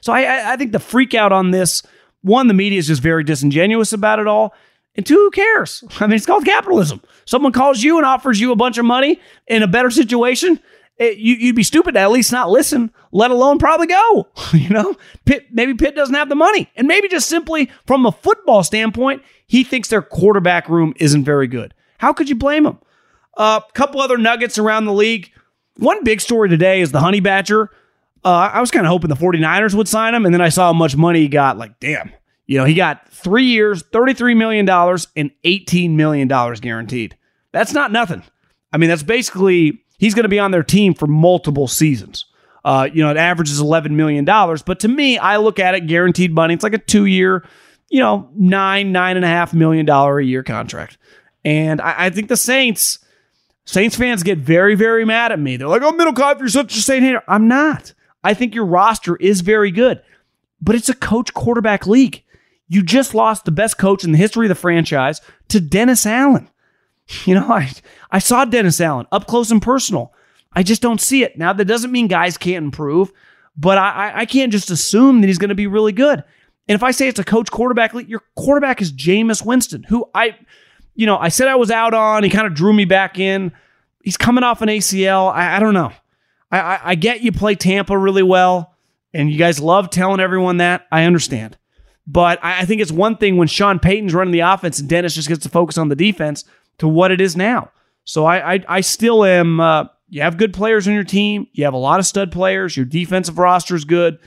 [0.00, 1.82] So I, I think the freak out on this,
[2.22, 4.54] one, the media is just very disingenuous about it all.
[4.94, 5.84] And two, who cares?
[6.00, 7.02] I mean, it's called capitalism.
[7.24, 10.60] Someone calls you and offers you a bunch of money in a better situation
[11.02, 14.28] it, you, would be stupid to at least not listen, let alone probably go.
[14.52, 14.94] you know,
[15.24, 19.22] Pitt, maybe Pitt doesn't have the money, and maybe just simply from a football standpoint,
[19.46, 21.74] he thinks their quarterback room isn't very good.
[21.98, 22.78] How could you blame him?
[23.36, 25.30] A uh, couple other nuggets around the league.
[25.76, 27.70] One big story today is the Honey Badger.
[28.24, 30.66] Uh, I was kind of hoping the 49ers would sign him, and then I saw
[30.66, 31.58] how much money he got.
[31.58, 32.12] Like, damn,
[32.46, 37.16] you know, he got three years, $33 million, and $18 million guaranteed.
[37.52, 38.22] That's not nothing.
[38.72, 42.26] I mean, that's basically he's going to be on their team for multiple seasons.
[42.64, 44.24] Uh, you know, it averages $11 million.
[44.24, 46.54] But to me, I look at it guaranteed money.
[46.54, 47.44] It's like a two year,
[47.88, 50.96] you know, nine, nine and a half million dollar a year contract.
[51.44, 53.00] And I, I, think the Saints,
[53.64, 55.56] Saints fans get very, very mad at me.
[55.56, 57.22] They're like, oh, middle Middlekauff, you're such a Saint hater.
[57.26, 57.94] I'm not.
[58.24, 60.02] I think your roster is very good,
[60.60, 62.22] but it's a coach quarterback league.
[62.68, 66.48] You just lost the best coach in the history of the franchise to Dennis Allen.
[67.26, 67.70] You know, I,
[68.12, 70.14] I saw Dennis Allen up close and personal.
[70.52, 71.36] I just don't see it.
[71.36, 73.12] Now, that doesn't mean guys can't improve,
[73.56, 76.22] but I, I can't just assume that he's going to be really good.
[76.68, 80.08] And if I say it's a coach quarterback league, your quarterback is Jameis Winston, who
[80.14, 80.36] I,
[80.94, 82.22] you know, I said I was out on.
[82.22, 83.52] He kind of drew me back in.
[84.02, 85.32] He's coming off an ACL.
[85.32, 85.92] I, I don't know.
[86.52, 88.76] I, I, I get you play Tampa really well,
[89.12, 90.86] and you guys love telling everyone that.
[90.92, 91.56] I understand.
[92.06, 95.28] But I, think it's one thing when Sean Payton's running the offense and Dennis just
[95.28, 96.44] gets to focus on the defense
[96.78, 97.70] to what it is now.
[98.04, 99.60] So I I, I still am.
[99.60, 101.46] Uh, you have good players on your team.
[101.52, 102.76] You have a lot of stud players.
[102.76, 104.18] Your defensive roster is good,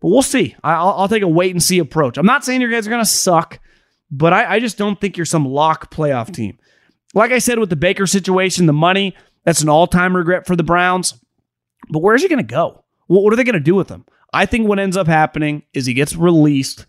[0.00, 0.54] but we'll see.
[0.62, 2.18] I'll, I'll take a wait and see approach.
[2.18, 3.58] I'm not saying your guys are going to suck,
[4.10, 6.58] but I, I just don't think you're some lock playoff team.
[7.14, 10.56] Like I said with the Baker situation, the money that's an all time regret for
[10.56, 11.14] the Browns.
[11.88, 12.84] But where's he going to go?
[13.06, 14.04] What, are they going to do with him?
[14.32, 16.86] I think what ends up happening is he gets released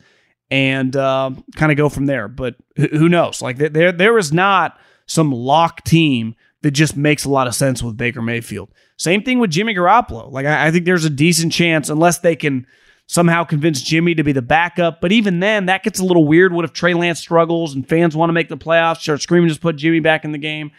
[0.49, 2.27] and uh, kind of go from there.
[2.27, 3.41] But who knows?
[3.41, 7.83] Like there, there is not some lock team that just makes a lot of sense
[7.83, 8.69] with Baker Mayfield.
[8.97, 10.31] Same thing with Jimmy Garoppolo.
[10.31, 12.65] Like I, I think there's a decent chance, unless they can
[13.07, 15.01] somehow convince Jimmy to be the backup.
[15.01, 16.53] But even then, that gets a little weird.
[16.53, 19.61] What if Trey Lance struggles and fans want to make the playoffs, start screaming, just
[19.61, 20.71] put Jimmy back in the game?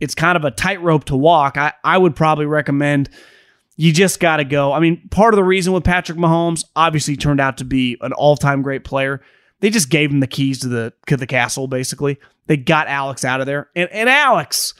[0.00, 1.56] It's kind of a tightrope to walk.
[1.56, 3.08] I, I would probably recommend
[3.80, 4.74] you just got to go.
[4.74, 8.12] I mean, part of the reason with Patrick Mahomes obviously turned out to be an
[8.12, 9.22] all time great player.
[9.60, 12.18] They just gave him the keys to the to the castle, basically.
[12.46, 13.70] They got Alex out of there.
[13.74, 14.74] And, and Alex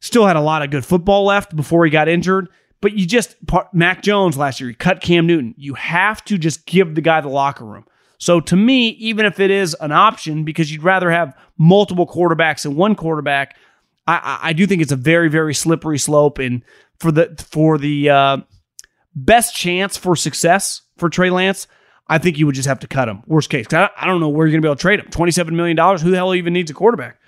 [0.00, 2.50] still had a lot of good football left before he got injured.
[2.82, 3.36] But you just,
[3.72, 5.54] Mac Jones last year, you cut Cam Newton.
[5.56, 7.86] You have to just give the guy the locker room.
[8.18, 12.64] So to me, even if it is an option, because you'd rather have multiple quarterbacks
[12.64, 13.56] than one quarterback,
[14.06, 16.38] I, I do think it's a very, very slippery slope.
[16.38, 16.62] And
[16.98, 18.36] for the for the uh,
[19.14, 21.66] best chance for success for Trey Lance,
[22.08, 23.22] I think you would just have to cut him.
[23.26, 23.66] Worst case.
[23.72, 25.06] I don't know where you're going to be able to trade him.
[25.06, 25.76] $27 million.
[25.76, 27.18] Who the hell even needs a quarterback?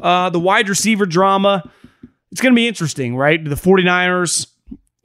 [0.00, 1.68] Uh, the wide receiver drama,
[2.30, 3.42] it's going to be interesting, right?
[3.42, 4.46] The 49ers,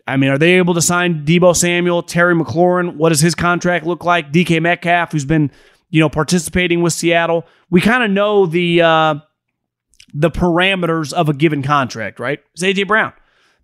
[0.08, 2.96] I mean, are they able to sign Deebo Samuel, Terry McLaurin?
[2.96, 4.32] What does his contract look like?
[4.32, 5.52] DK Metcalf, who's been,
[5.90, 7.46] you know, participating with Seattle.
[7.70, 9.16] We kind of know the uh,
[10.14, 12.40] the parameters of a given contract, right?
[12.54, 13.14] It's AJ Brown.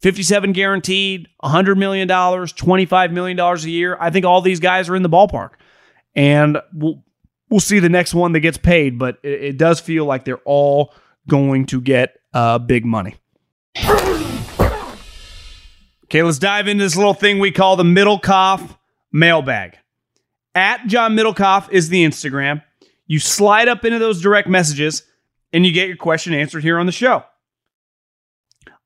[0.01, 3.97] 57 guaranteed, $100 million, $25 million a year.
[3.99, 5.51] I think all these guys are in the ballpark.
[6.15, 7.03] And we'll,
[7.49, 10.37] we'll see the next one that gets paid, but it, it does feel like they're
[10.45, 10.93] all
[11.27, 13.15] going to get uh, big money.
[16.05, 18.77] Okay, let's dive into this little thing we call the Middlekauff
[19.13, 19.77] mailbag.
[20.53, 22.61] At John Middlekauff is the Instagram.
[23.07, 25.03] You slide up into those direct messages
[25.53, 27.23] and you get your question answered here on the show.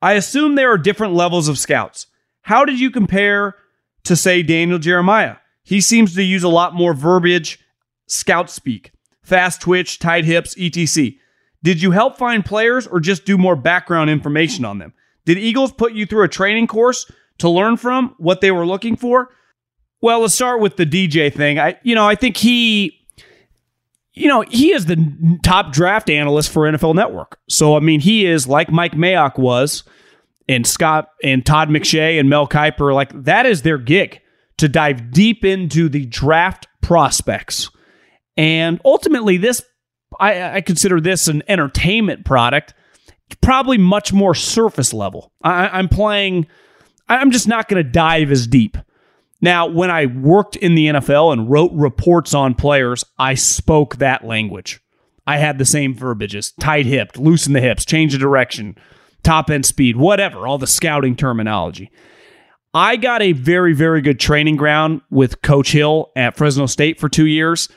[0.06, 2.06] I assume there are different levels of scouts.
[2.42, 3.56] How did you compare
[4.04, 5.38] to, say, Daniel Jeremiah?
[5.64, 7.58] He seems to use a lot more verbiage,
[8.06, 8.92] scout speak,
[9.22, 11.10] fast twitch, tight hips, etc.
[11.64, 14.94] Did you help find players or just do more background information on them?
[15.24, 18.94] Did Eagles put you through a training course to learn from what they were looking
[18.94, 19.30] for?
[20.00, 21.58] Well, let's start with the DJ thing.
[21.58, 23.04] I, you know, I think he,
[24.12, 27.40] you know, he is the top draft analyst for NFL Network.
[27.48, 29.82] So, I mean, he is like Mike Mayock was,
[30.48, 32.94] and Scott and Todd McShay and Mel Kiper.
[32.94, 34.20] Like that is their gig
[34.58, 37.70] to dive deep into the draft prospects.
[38.36, 39.62] And ultimately, this
[40.18, 42.74] I, I consider this an entertainment product,
[43.40, 45.32] probably much more surface level.
[45.42, 46.46] I, I'm playing.
[47.08, 48.76] I'm just not going to dive as deep.
[49.40, 54.24] Now, when I worked in the NFL and wrote reports on players, I spoke that
[54.24, 54.80] language.
[55.26, 58.76] I had the same verbiages tight hipped, loosen the hips, change the direction,
[59.26, 61.90] top end speed, whatever, all the scouting terminology.
[62.72, 67.08] I got a very, very good training ground with Coach Hill at Fresno State for
[67.08, 67.68] two years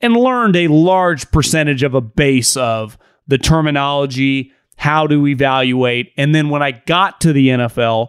[0.00, 6.12] and learned a large percentage of a base of the terminology, how to evaluate.
[6.16, 8.08] And then when I got to the NFL,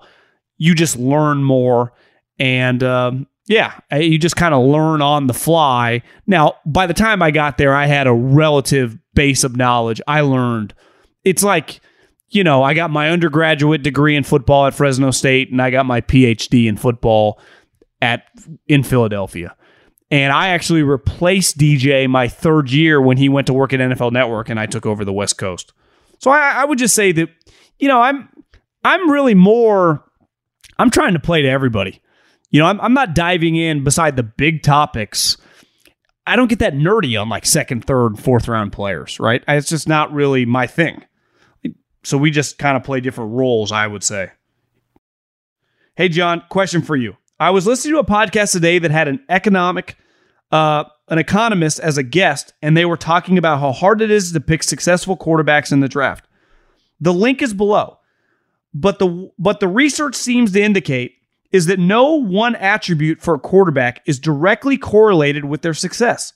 [0.58, 1.94] you just learn more
[2.40, 6.02] and um, yeah, you just kind of learn on the fly.
[6.26, 10.02] Now, by the time I got there, I had a relative base of knowledge.
[10.08, 10.74] I learned.
[11.26, 11.82] It's like,
[12.32, 15.86] you know, I got my undergraduate degree in football at Fresno State, and I got
[15.86, 17.40] my PhD in football
[18.02, 18.24] at
[18.68, 19.56] in Philadelphia.
[20.12, 24.12] And I actually replaced DJ my third year when he went to work at NFL
[24.12, 25.74] Network, and I took over the West Coast.
[26.20, 27.30] So I, I would just say that,
[27.78, 28.30] you know, I'm
[28.84, 30.04] I'm really more.
[30.78, 32.02] I'm trying to play to everybody.
[32.52, 35.38] You know, I'm, I'm not diving in beside the big topics.
[36.26, 39.44] I don't get that nerdy on like second, third, fourth round players, right?
[39.48, 41.04] It's just not really my thing.
[42.10, 44.32] So we just kind of play different roles, I would say.
[45.95, 47.16] Hey, John, question for you.
[47.39, 49.95] I was listening to a podcast today that had an economic,
[50.51, 54.32] uh, an economist as a guest, and they were talking about how hard it is
[54.32, 56.28] to pick successful quarterbacks in the draft.
[56.99, 57.99] The link is below,
[58.74, 61.14] but the but the research seems to indicate
[61.51, 66.34] is that no one attribute for a quarterback is directly correlated with their success,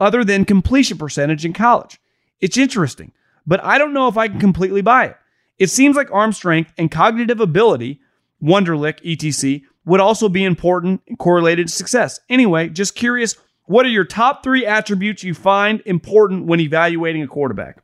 [0.00, 2.00] other than completion percentage in college.
[2.40, 3.12] It's interesting,
[3.46, 5.16] but I don't know if I can completely buy it.
[5.58, 8.00] It seems like arm strength and cognitive ability,
[8.42, 12.20] Wonderlic, etc., would also be important and correlated to success.
[12.28, 13.36] Anyway, just curious,
[13.66, 17.82] what are your top three attributes you find important when evaluating a quarterback?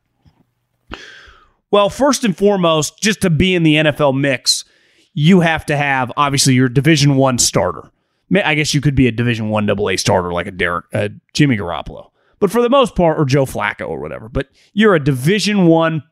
[1.71, 4.65] Well, first and foremost, just to be in the NFL mix,
[5.13, 7.91] you have to have obviously your Division One starter.
[8.33, 11.57] I guess you could be a Division One AA starter like a Derek, uh, Jimmy
[11.57, 14.29] Garoppolo, but for the most part, or Joe Flacco or whatever.
[14.29, 16.03] But you're a Division One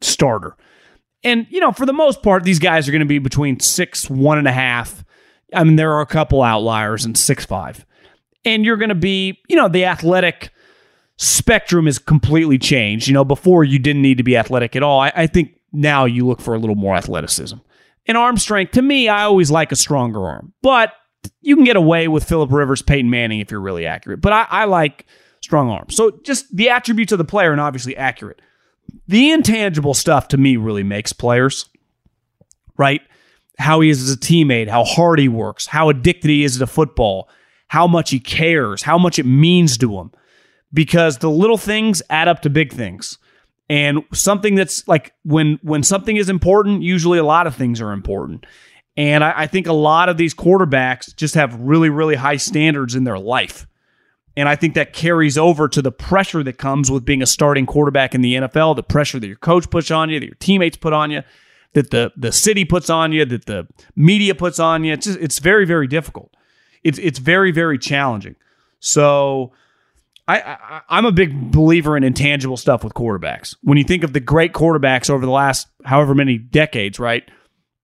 [0.00, 0.56] starter,
[1.24, 4.08] and you know for the most part, these guys are going to be between six
[4.08, 5.04] one and a half.
[5.54, 7.86] I mean, there are a couple outliers in six five,
[8.44, 10.50] and you're going to be you know the athletic
[11.16, 13.08] spectrum is completely changed.
[13.08, 15.00] You know, before you didn't need to be athletic at all.
[15.00, 17.56] I, I think now you look for a little more athleticism.
[18.06, 20.54] And arm strength, to me, I always like a stronger arm.
[20.62, 20.92] But
[21.42, 24.20] you can get away with Philip Rivers, Peyton Manning if you're really accurate.
[24.20, 25.06] But I, I like
[25.48, 25.86] strong arm.
[25.88, 28.42] So just the attributes of the player and obviously accurate.
[29.06, 31.70] The intangible stuff to me really makes players,
[32.76, 33.00] right?
[33.58, 36.66] How he is as a teammate, how hard he works, how addicted he is to
[36.66, 37.30] football,
[37.68, 40.10] how much he cares, how much it means to him.
[40.74, 43.16] Because the little things add up to big things.
[43.70, 47.92] And something that's like when when something is important, usually a lot of things are
[47.92, 48.44] important.
[48.98, 52.94] And I, I think a lot of these quarterbacks just have really, really high standards
[52.94, 53.66] in their life.
[54.38, 57.66] And I think that carries over to the pressure that comes with being a starting
[57.66, 60.76] quarterback in the NFL, the pressure that your coach puts on you, that your teammates
[60.76, 61.24] put on you,
[61.72, 63.66] that the the city puts on you, that the
[63.96, 64.92] media puts on you.
[64.92, 66.36] It's just, it's very, very difficult.
[66.84, 68.36] It's it's very, very challenging.
[68.78, 69.52] So
[70.28, 73.56] I, I am a big believer in intangible stuff with quarterbacks.
[73.62, 77.28] When you think of the great quarterbacks over the last however many decades, right?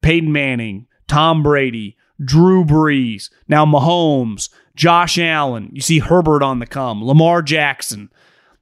[0.02, 5.70] Peyton Manning, Tom Brady, Drew Brees, now Mahomes, Josh Allen.
[5.72, 8.10] You see Herbert on the come, Lamar Jackson.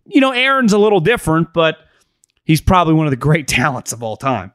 [0.06, 1.78] You know, Aaron's a little different, but
[2.44, 4.52] he's probably one of the great talents of all time.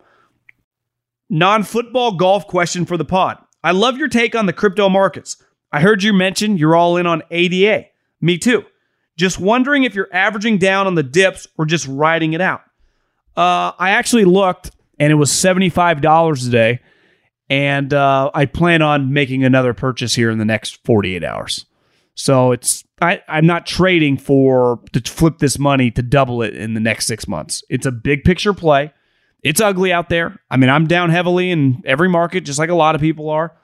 [1.29, 3.37] Non football golf question for the pod.
[3.63, 5.41] I love your take on the crypto markets.
[5.71, 7.87] I heard you mention you're all in on ADA.
[8.21, 8.65] Me too.
[9.17, 12.61] Just wondering if you're averaging down on the dips or just riding it out.
[13.35, 16.79] Uh, I actually looked and it was $75 a day.
[17.49, 21.65] And uh, I plan on making another purchase here in the next 48 hours.
[22.13, 26.73] So it's I, I'm not trading for to flip this money to double it in
[26.73, 27.63] the next six months.
[27.69, 28.91] It's a big picture play.
[29.43, 30.39] It's ugly out there.
[30.49, 33.55] I mean, I'm down heavily in every market, just like a lot of people are.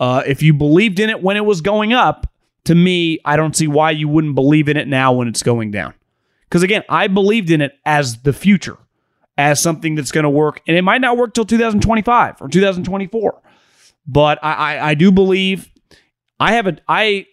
[0.00, 2.26] Uh, if you believed in it when it was going up,
[2.64, 5.70] to me, I don't see why you wouldn't believe in it now when it's going
[5.70, 5.94] down.
[6.44, 8.76] Because again, I believed in it as the future,
[9.36, 13.42] as something that's going to work, and it might not work till 2025 or 2024.
[14.06, 15.70] But I, I, I do believe
[16.38, 17.26] I have a I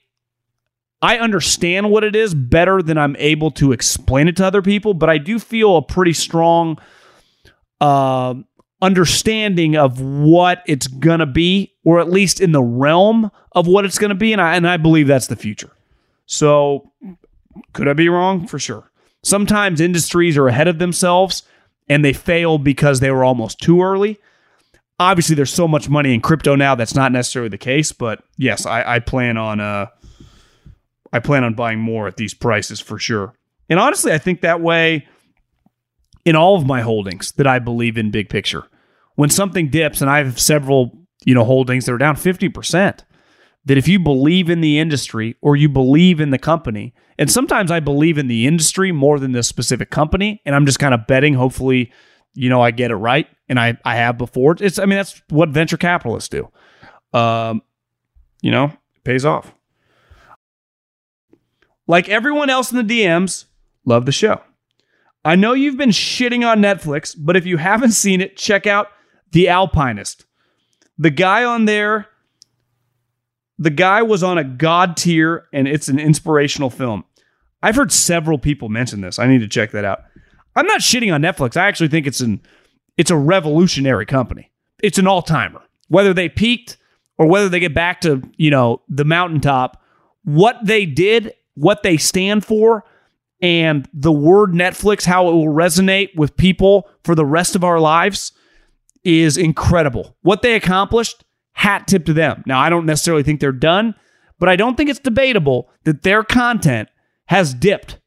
[1.01, 4.93] I understand what it is better than I'm able to explain it to other people,
[4.93, 6.77] but I do feel a pretty strong
[7.79, 8.33] uh,
[8.81, 13.85] understanding of what it's going to be, or at least in the realm of what
[13.85, 14.33] it's going to be.
[14.33, 15.71] And I, and I believe that's the future.
[16.25, 16.91] So,
[17.73, 18.47] could I be wrong?
[18.47, 18.91] For sure.
[19.23, 21.43] Sometimes industries are ahead of themselves
[21.89, 24.19] and they fail because they were almost too early.
[24.99, 28.65] Obviously, there's so much money in crypto now that's not necessarily the case, but yes,
[28.65, 29.88] I, I plan on uh,
[31.13, 33.33] I plan on buying more at these prices for sure.
[33.69, 35.07] And honestly, I think that way
[36.25, 38.65] in all of my holdings that I believe in big picture.
[39.15, 42.99] When something dips, and I have several, you know, holdings that are down 50%,
[43.68, 47.70] that if you believe in the industry or you believe in the company, and sometimes
[47.70, 51.05] I believe in the industry more than the specific company, and I'm just kind of
[51.05, 51.91] betting, hopefully,
[52.34, 53.28] you know, I get it right.
[53.49, 54.55] And I, I have before.
[54.59, 56.49] It's I mean, that's what venture capitalists do.
[57.13, 57.61] Um,
[58.41, 59.53] you know, it pays off.
[61.88, 63.45] Like everyone else in the DMs,
[63.86, 64.41] love the show.
[65.26, 68.88] I know you've been shitting on Netflix, but if you haven't seen it, check out
[69.32, 70.26] The Alpinist.
[70.97, 72.07] The guy on there,
[73.60, 77.03] the guy was on a god tier, and it's an inspirational film.
[77.64, 79.20] I've heard several people mention this.
[79.20, 80.03] I need to check that out.
[80.55, 81.58] I'm not shitting on Netflix.
[81.58, 82.41] I actually think it's an
[82.97, 84.51] it's a revolutionary company.
[84.82, 85.62] It's an all-timer.
[85.88, 86.78] Whether they peaked
[87.18, 89.82] or whether they get back to, you know, the mountaintop,
[90.24, 92.86] what they did what they stand for
[93.41, 97.80] and the word Netflix, how it will resonate with people for the rest of our
[97.80, 98.32] lives
[99.03, 100.16] is incredible.
[100.22, 101.24] What they accomplished,
[101.58, 102.43] hat tip to them.
[102.45, 103.95] Now, I don't necessarily think they're done,
[104.38, 106.88] but I don't think it's debatable that their content
[107.26, 107.99] has dipped.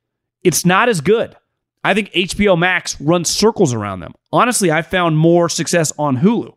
[0.44, 1.36] It's not as good.
[1.82, 4.14] I think HBO Max runs circles around them.
[4.32, 6.54] Honestly, I found more success on Hulu.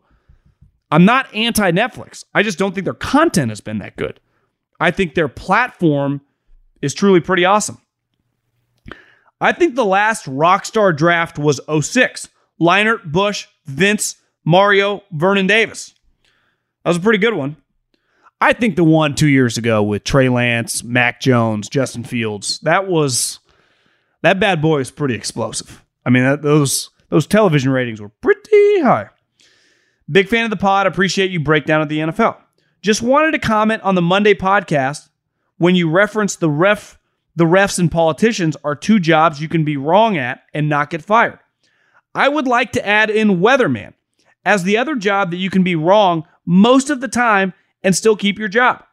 [0.92, 2.22] I'm not anti Netflix.
[2.32, 4.20] I just don't think their content has been that good.
[4.78, 6.20] I think their platform
[6.80, 7.78] is truly pretty awesome.
[9.40, 12.28] I think the last Rockstar draft was 06.
[12.60, 14.14] Leinart, Bush, Vince,
[14.44, 15.93] Mario, Vernon Davis.
[16.84, 17.56] That was a pretty good one.
[18.40, 22.86] I think the one two years ago with Trey Lance, Mac Jones, Justin Fields, that
[22.86, 23.40] was
[24.22, 25.82] that bad boy is pretty explosive.
[26.04, 29.08] I mean, that, those those television ratings were pretty high.
[30.10, 30.86] Big fan of the pod.
[30.86, 32.36] Appreciate you breakdown of the NFL.
[32.82, 35.08] Just wanted to comment on the Monday podcast
[35.56, 36.98] when you referenced the ref,
[37.34, 41.02] the refs and politicians are two jobs you can be wrong at and not get
[41.02, 41.38] fired.
[42.14, 43.94] I would like to add in weatherman
[44.44, 48.16] as the other job that you can be wrong most of the time and still
[48.16, 48.84] keep your job.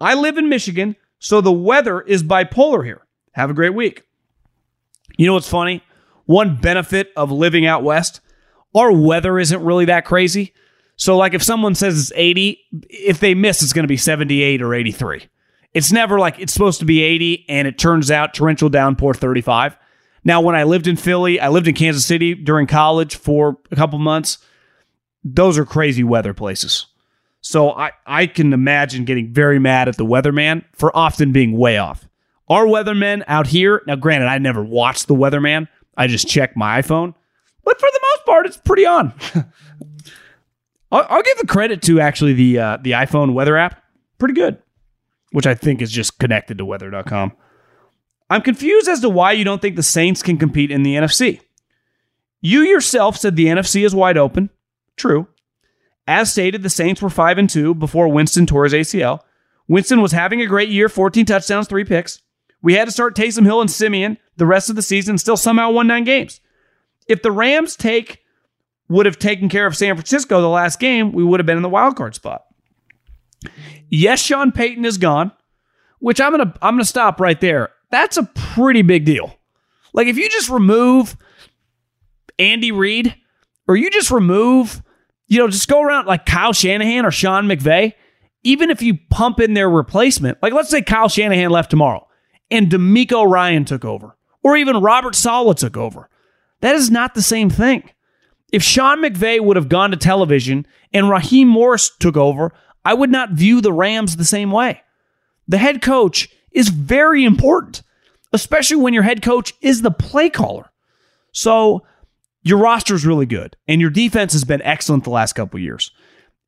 [0.00, 3.06] I live in Michigan, so the weather is bipolar here.
[3.32, 4.02] Have a great week.
[5.16, 5.82] You know what's funny?
[6.26, 8.20] One benefit of living out west,
[8.74, 10.52] our weather isn't really that crazy.
[10.96, 14.62] So, like, if someone says it's 80, if they miss, it's going to be 78
[14.62, 15.26] or 83.
[15.72, 19.76] It's never like it's supposed to be 80 and it turns out torrential downpour 35.
[20.22, 23.76] Now, when I lived in Philly, I lived in Kansas City during college for a
[23.76, 24.38] couple months.
[25.24, 26.86] Those are crazy weather places.
[27.44, 31.78] So I, I can imagine getting very mad at the weatherman for often being way
[31.78, 32.08] off.
[32.48, 35.68] Our weathermen out here, now granted, I never watched the weatherman.
[35.96, 37.14] I just check my iPhone.
[37.64, 39.12] But for the most part, it's pretty on.
[40.90, 43.82] I'll, I'll, give the credit to actually the uh, the iPhone weather app.
[44.18, 44.58] Pretty good
[45.34, 47.32] which I think is just connected to weather.com.
[48.30, 51.40] I'm confused as to why you don't think the Saints can compete in the NFC.
[52.40, 54.48] You yourself said the NFC is wide open.
[54.96, 55.26] True.
[56.06, 59.20] As stated, the Saints were 5 and 2 before Winston tore his ACL.
[59.68, 62.20] Winston was having a great year, 14 touchdowns, 3 picks.
[62.62, 65.70] We had to start Taysom Hill and Siemian the rest of the season, still somehow
[65.70, 66.40] won 9 games.
[67.08, 68.22] If the Rams take
[68.88, 71.62] would have taken care of San Francisco the last game, we would have been in
[71.62, 72.44] the wild card spot.
[73.88, 75.32] Yes, Sean Payton is gone,
[75.98, 77.70] which I'm gonna I'm gonna stop right there.
[77.90, 79.36] That's a pretty big deal.
[79.92, 81.16] Like if you just remove
[82.38, 83.14] Andy Reid,
[83.68, 84.82] or you just remove,
[85.26, 87.94] you know, just go around like Kyle Shanahan or Sean McVay,
[88.42, 92.06] even if you pump in their replacement, like let's say Kyle Shanahan left tomorrow
[92.50, 96.08] and DeMeco Ryan took over, or even Robert Saleh took over.
[96.60, 97.90] That is not the same thing.
[98.52, 102.52] If Sean McVay would have gone to television and Raheem Morris took over,
[102.84, 104.80] I would not view the Rams the same way.
[105.48, 107.82] The head coach is very important,
[108.32, 110.70] especially when your head coach is the play caller.
[111.32, 111.84] So
[112.44, 115.90] your roster is really good, and your defense has been excellent the last couple years.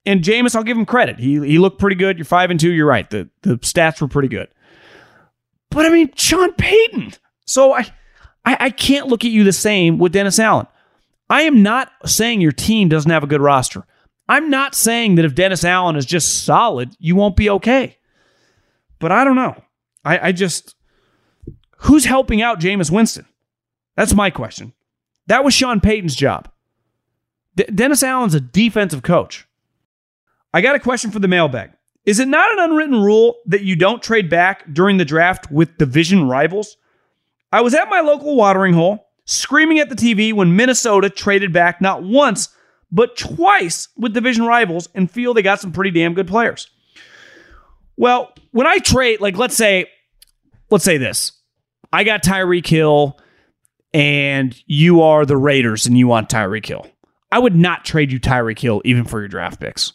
[0.05, 1.19] And Jameis, I'll give him credit.
[1.19, 2.17] He he looked pretty good.
[2.17, 2.71] You're five and two.
[2.71, 3.09] You're right.
[3.11, 4.49] The the stats were pretty good.
[5.71, 7.15] But I mean, Sean Payton.
[7.47, 7.81] So I,
[8.45, 10.67] I I can't look at you the same with Dennis Allen.
[11.29, 13.85] I am not saying your team doesn't have a good roster.
[14.29, 17.97] I'm not saying that if Dennis Allen is just solid, you won't be okay.
[18.99, 19.61] But I don't know.
[20.05, 20.77] I, I just
[21.79, 23.27] who's helping out Jameis Winston?
[23.97, 24.73] That's my question.
[25.27, 26.49] That was Sean Payton's job.
[27.57, 29.47] D- Dennis Allen's a defensive coach.
[30.55, 31.73] I got a question for the mailbag.
[32.05, 35.77] Is it not an unwritten rule that you don't trade back during the draft with
[35.77, 36.77] division rivals?
[37.53, 41.81] I was at my local watering hole screaming at the TV when Minnesota traded back
[41.81, 42.49] not once,
[42.93, 46.71] but twice with division rivals and feel they got some pretty damn good players.
[47.97, 49.91] Well, when I trade, like let's say,
[50.71, 51.33] let's say this.
[51.93, 53.19] I got Tyreek Hill
[53.97, 56.87] and you are the Raiders and you want Tyreek Hill.
[57.33, 59.95] I would not trade you Tyreek Hill even for your draft picks.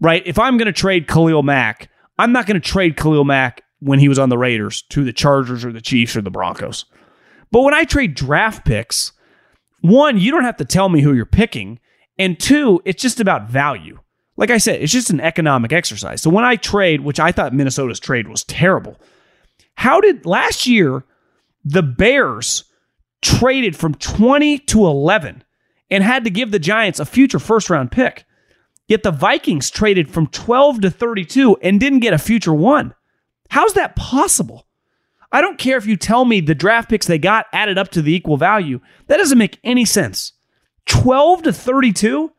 [0.00, 0.26] Right?
[0.26, 1.88] If I'm going to trade Khalil Mack,
[2.18, 5.12] I'm not going to trade Khalil Mack when he was on the Raiders to the
[5.12, 6.86] Chargers or the Chiefs or the Broncos.
[7.52, 9.12] But when I trade draft picks,
[9.80, 11.78] one, you don't have to tell me who you're picking.
[12.18, 14.00] And two, it's just about value.
[14.36, 16.20] Like I said, it's just an economic exercise.
[16.20, 19.00] So when I trade, which I thought Minnesota's trade was terrible,
[19.76, 21.04] how did last year
[21.64, 22.64] the Bears
[23.22, 25.44] traded from 20 to 11
[25.90, 28.24] and had to give the Giants a future first round pick?
[28.88, 32.94] Yet the Vikings traded from 12 to 32 and didn't get a future one.
[33.50, 34.66] How's that possible?
[35.32, 38.02] I don't care if you tell me the draft picks they got added up to
[38.02, 38.80] the equal value.
[39.08, 40.32] That doesn't make any sense.
[40.86, 42.32] 12 to 32?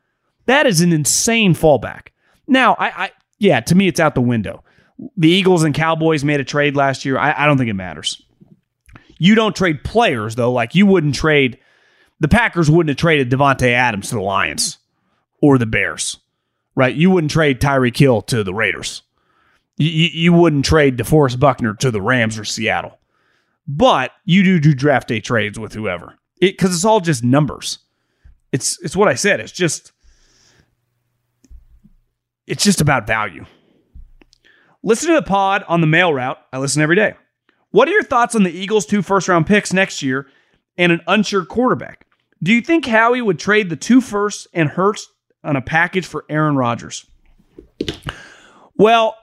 [0.46, 2.08] That is an insane fallback.
[2.48, 4.64] Now, I, I yeah, to me, it's out the window.
[5.16, 7.18] The Eagles and Cowboys made a trade last year.
[7.18, 8.22] I, I don't think it matters.
[9.20, 10.52] You don't trade players, though.
[10.52, 11.60] Like you wouldn't trade,
[12.20, 14.78] the Packers wouldn't have traded Davante Adams to the Lions
[15.42, 16.18] or the Bears,
[16.76, 16.96] right?
[16.96, 19.04] You wouldn't trade Tyreek Hill to the Raiders.
[19.78, 22.98] You, you wouldn't trade DeForest Buckner to the Rams or Seattle.
[23.68, 26.16] But you do do draft day trades with whoever.
[26.40, 27.80] Because it, it's all just numbers.
[28.52, 29.40] It's it's what I said.
[29.40, 29.92] It's just
[32.46, 33.46] it's just about value.
[34.84, 36.38] Listen to the pod on the mail route.
[36.54, 37.16] I listen every day.
[37.72, 40.28] What are your thoughts on the Eagles' two first round picks next year
[40.78, 42.06] and an unsure quarterback?
[42.42, 45.10] Do you think Howie would trade the two firsts and Hurts
[45.44, 47.06] on a package for Aaron Rodgers?
[48.76, 49.16] Well,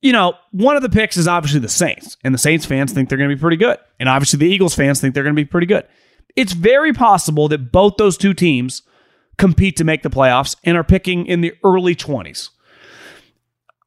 [0.00, 3.08] you know, one of the picks is obviously the Saints, and the Saints fans think
[3.08, 3.78] they're going to be pretty good.
[3.98, 5.86] And obviously the Eagles fans think they're going to be pretty good.
[6.36, 8.82] It's very possible that both those two teams
[9.36, 12.50] compete to make the playoffs and are picking in the early 20s.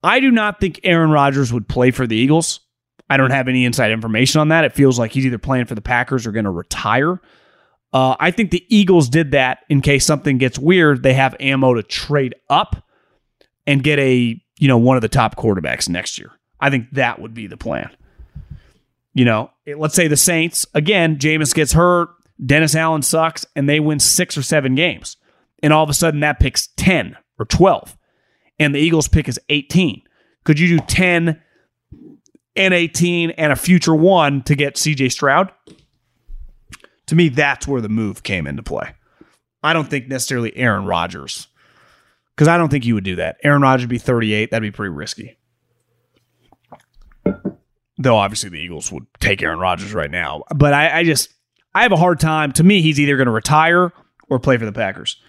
[0.04, 2.60] I do not think Aaron Rodgers would play for the Eagles.
[3.14, 4.66] I don't have any inside information on that.
[4.66, 7.22] It feels like he's either playing for the Packers or going to retire.
[7.94, 11.04] Uh, I think the Eagles did that in case something gets weird.
[11.04, 12.88] They have ammo to trade up
[13.68, 16.32] and get a you know one of the top quarterbacks next year.
[16.60, 17.92] I think that would be the plan.
[19.14, 21.20] You know, let's say the Saints again.
[21.20, 22.10] Jameis gets hurt.
[22.44, 25.18] Dennis Allen sucks, and they win six or seven games,
[25.62, 27.96] and all of a sudden that picks ten or twelve,
[28.58, 30.02] and the Eagles pick is eighteen.
[30.46, 31.40] Could you do ten?
[32.56, 35.52] And 18 and a future one to get CJ Stroud.
[37.08, 38.94] To me, that's where the move came into play.
[39.62, 41.48] I don't think necessarily Aaron Rodgers,
[42.36, 43.38] because I don't think you would do that.
[43.44, 44.52] Aaron Rodgers would be 38.
[44.52, 45.38] That'd be pretty risky.
[47.98, 50.44] Though obviously the Eagles would take Aaron Rodgers right now.
[50.54, 51.34] But I, I just,
[51.74, 52.52] I have a hard time.
[52.54, 53.94] To me, he's either going to retire
[54.30, 55.22] or play for the Packers.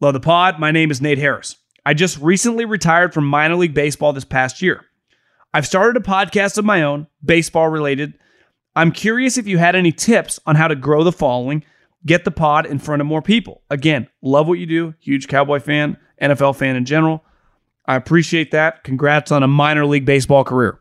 [0.00, 0.58] Love the pod.
[0.58, 1.56] My name is Nate Harris.
[1.84, 4.84] I just recently retired from minor league baseball this past year.
[5.54, 8.14] I've started a podcast of my own, baseball related.
[8.74, 11.62] I'm curious if you had any tips on how to grow the following,
[12.06, 13.62] get the pod in front of more people.
[13.68, 14.94] Again, love what you do.
[15.00, 17.22] Huge Cowboy fan, NFL fan in general.
[17.84, 18.82] I appreciate that.
[18.84, 20.80] Congrats on a minor league baseball career.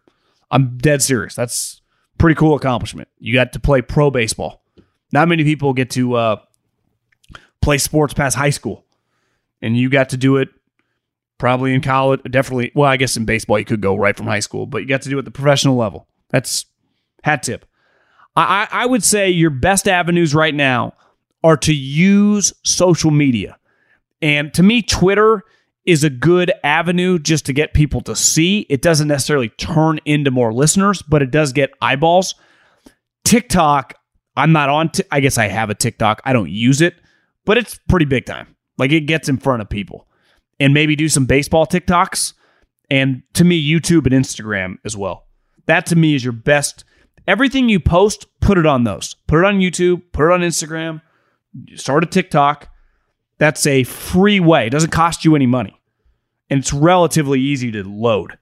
[0.50, 1.36] I'm dead serious.
[1.36, 1.82] That's
[2.18, 3.10] pretty cool accomplishment.
[3.18, 4.64] You got to play pro baseball.
[5.12, 6.36] Not many people get to uh,
[7.62, 8.86] play sports past high school,
[9.62, 10.50] and you got to do it
[11.42, 12.72] probably in college, definitely.
[12.76, 15.02] Well, I guess in baseball you could go right from high school, but you got
[15.02, 16.08] to do it at the professional level.
[16.30, 16.68] That's
[17.24, 17.66] hat tip.
[18.36, 20.94] I, I would say your best avenues right now
[21.44, 23.58] are to use social media.
[24.22, 25.44] And to me, Twitter
[25.84, 28.68] is a good avenue just to get people to see.
[28.70, 32.36] It doesn't necessarily turn into more listeners, but it does get eyeballs.
[33.24, 33.96] TikTok,
[34.38, 34.90] I'm not on.
[34.90, 36.22] T- I guess I have a TikTok.
[36.24, 36.98] I don't use it,
[37.46, 38.56] but it's pretty big time.
[38.78, 40.08] Like it gets in front of people
[40.62, 42.34] and maybe do some baseball TikToks.
[42.92, 45.26] And to me, YouTube and Instagram as well.
[45.66, 46.86] That to me is your best.
[47.28, 49.16] Everything you post, put it on those.
[49.28, 51.02] Put it on YouTube, put it on Instagram,
[51.76, 52.70] start a TikTok.
[53.40, 54.68] That's a free way.
[54.68, 55.82] It doesn't cost you any money.
[56.50, 58.38] And it's relatively easy to load.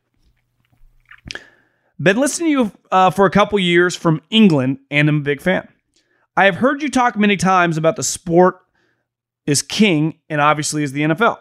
[2.02, 5.42] Been listening to you uh, for a couple years from England, and I'm a big
[5.42, 5.70] fan.
[6.36, 8.60] I have heard you talk many times about the sport
[9.46, 11.38] is king, and obviously is the NFL.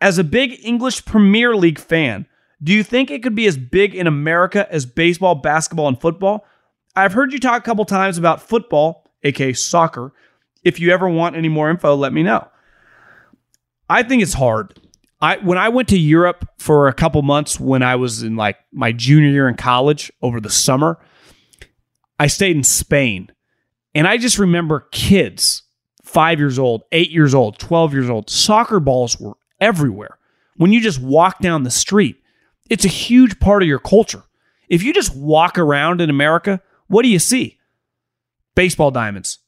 [0.00, 2.26] As a big English Premier League fan,
[2.62, 6.44] do you think it could be as big in America as baseball, basketball, and football?
[6.94, 10.12] I've heard you talk a couple times about football, aka soccer.
[10.64, 12.48] If you ever want any more info, let me know.
[13.88, 14.80] I think it's hard.
[15.20, 18.56] I when I went to Europe for a couple months when I was in like
[18.72, 20.98] my junior year in college over the summer,
[22.18, 23.30] I stayed in Spain.
[23.94, 25.62] And I just remember kids,
[26.02, 30.18] 5 years old, 8 years old, 12 years old, soccer balls were everywhere.
[30.56, 32.16] When you just walk down the street,
[32.70, 34.22] it's a huge part of your culture.
[34.68, 37.58] If you just walk around in America, what do you see?
[38.54, 39.38] Baseball diamonds,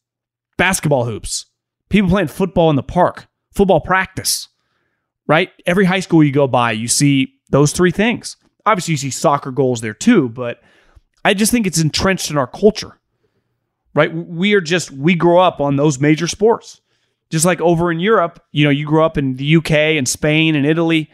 [0.56, 1.46] basketball hoops,
[1.88, 4.48] people playing football in the park, football practice,
[5.26, 5.50] right?
[5.66, 8.36] Every high school you go by, you see those three things.
[8.66, 10.60] Obviously, you see soccer goals there too, but
[11.24, 12.98] I just think it's entrenched in our culture,
[13.94, 14.14] right?
[14.14, 16.80] We are just, we grow up on those major sports.
[17.30, 20.54] Just like over in Europe, you know, you grow up in the UK and Spain
[20.54, 21.10] and Italy.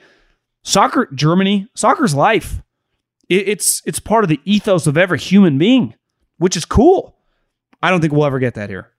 [0.62, 2.62] Soccer, Germany, soccer's life.
[3.28, 5.94] it's it's part of the ethos of every human being,
[6.38, 7.16] which is cool.
[7.82, 8.90] I don't think we'll ever get that here,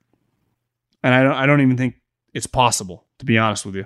[1.01, 1.33] and I don't.
[1.33, 1.95] I don't even think
[2.33, 3.85] it's possible, to be honest with you.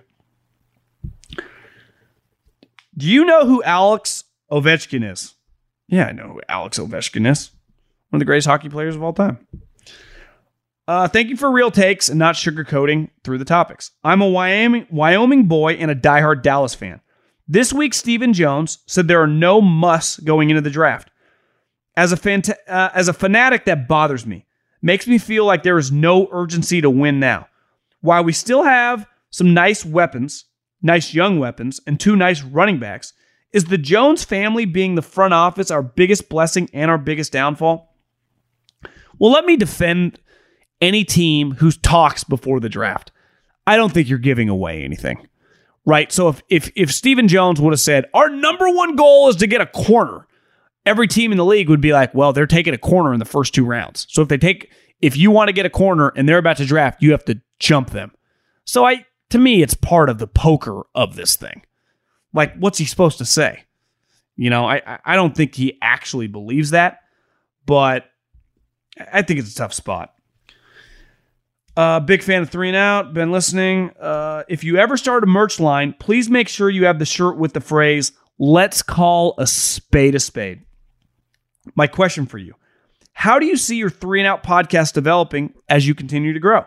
[2.98, 5.36] Do you know who Alex Ovechkin is?
[5.88, 7.52] Yeah, I know who Alex Ovechkin is.
[8.10, 9.48] One of the greatest hockey players of all time.
[10.90, 13.92] Uh, thank you for real takes and not sugarcoating through the topics.
[14.04, 17.00] I'm a Wyoming, Wyoming boy and a diehard Dallas fan.
[17.48, 21.12] This week, Stephen Jones said there are no musts going into the draft.
[21.96, 24.48] As a fanta- uh, as a fanatic, that bothers me.
[24.82, 27.48] Makes me feel like there is no urgency to win now.
[28.02, 30.46] While we still have some nice weapons,
[30.82, 33.14] nice young weapons, and two nice running backs,
[33.54, 37.96] is the Jones family being the front office our biggest blessing and our biggest downfall?
[39.20, 40.18] Well, let me defend
[40.82, 43.12] any team who talks before the draft.
[43.68, 45.28] I don't think you're giving away anything.
[45.86, 46.12] Right?
[46.12, 49.48] So if if if Stephen Jones would have said, "Our number one goal is to
[49.48, 50.28] get a corner."
[50.86, 53.26] Every team in the league would be like, "Well, they're taking a corner in the
[53.26, 54.72] first two rounds." So if they take
[55.02, 57.42] if you want to get a corner and they're about to draft, you have to
[57.60, 58.12] jump them.
[58.66, 61.64] So I to me it's part of the poker of this thing.
[62.34, 63.64] Like what's he supposed to say?
[64.36, 67.00] You know, I I don't think he actually believes that,
[67.66, 68.06] but
[69.12, 70.14] I think it's a tough spot.
[71.80, 73.14] Uh, big fan of Three and Out.
[73.14, 73.92] Been listening.
[73.98, 77.38] Uh, if you ever start a merch line, please make sure you have the shirt
[77.38, 80.64] with the phrase "Let's call a spade a spade."
[81.76, 82.54] My question for you:
[83.14, 86.66] How do you see your Three and Out podcast developing as you continue to grow?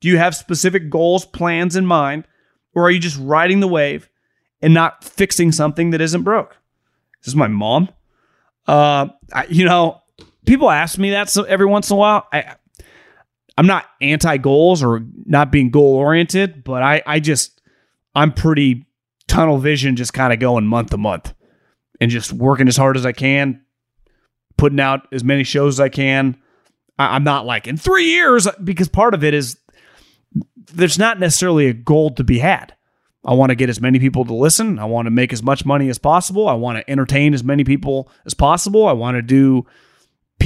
[0.00, 2.22] Do you have specific goals, plans in mind,
[2.76, 4.08] or are you just riding the wave
[4.62, 6.56] and not fixing something that isn't broke?
[7.22, 7.88] This is my mom.
[8.68, 10.00] Uh, I, you know,
[10.46, 12.28] people ask me that every once in a while.
[12.32, 12.54] I
[13.56, 17.60] I'm not anti goals or not being goal oriented, but I, I just,
[18.14, 18.86] I'm pretty
[19.28, 21.32] tunnel vision, just kind of going month to month
[22.00, 23.62] and just working as hard as I can,
[24.56, 26.36] putting out as many shows as I can.
[26.98, 29.58] I, I'm not like in three years because part of it is
[30.72, 32.74] there's not necessarily a goal to be had.
[33.24, 34.78] I want to get as many people to listen.
[34.78, 36.46] I want to make as much money as possible.
[36.48, 38.86] I want to entertain as many people as possible.
[38.86, 39.66] I want to do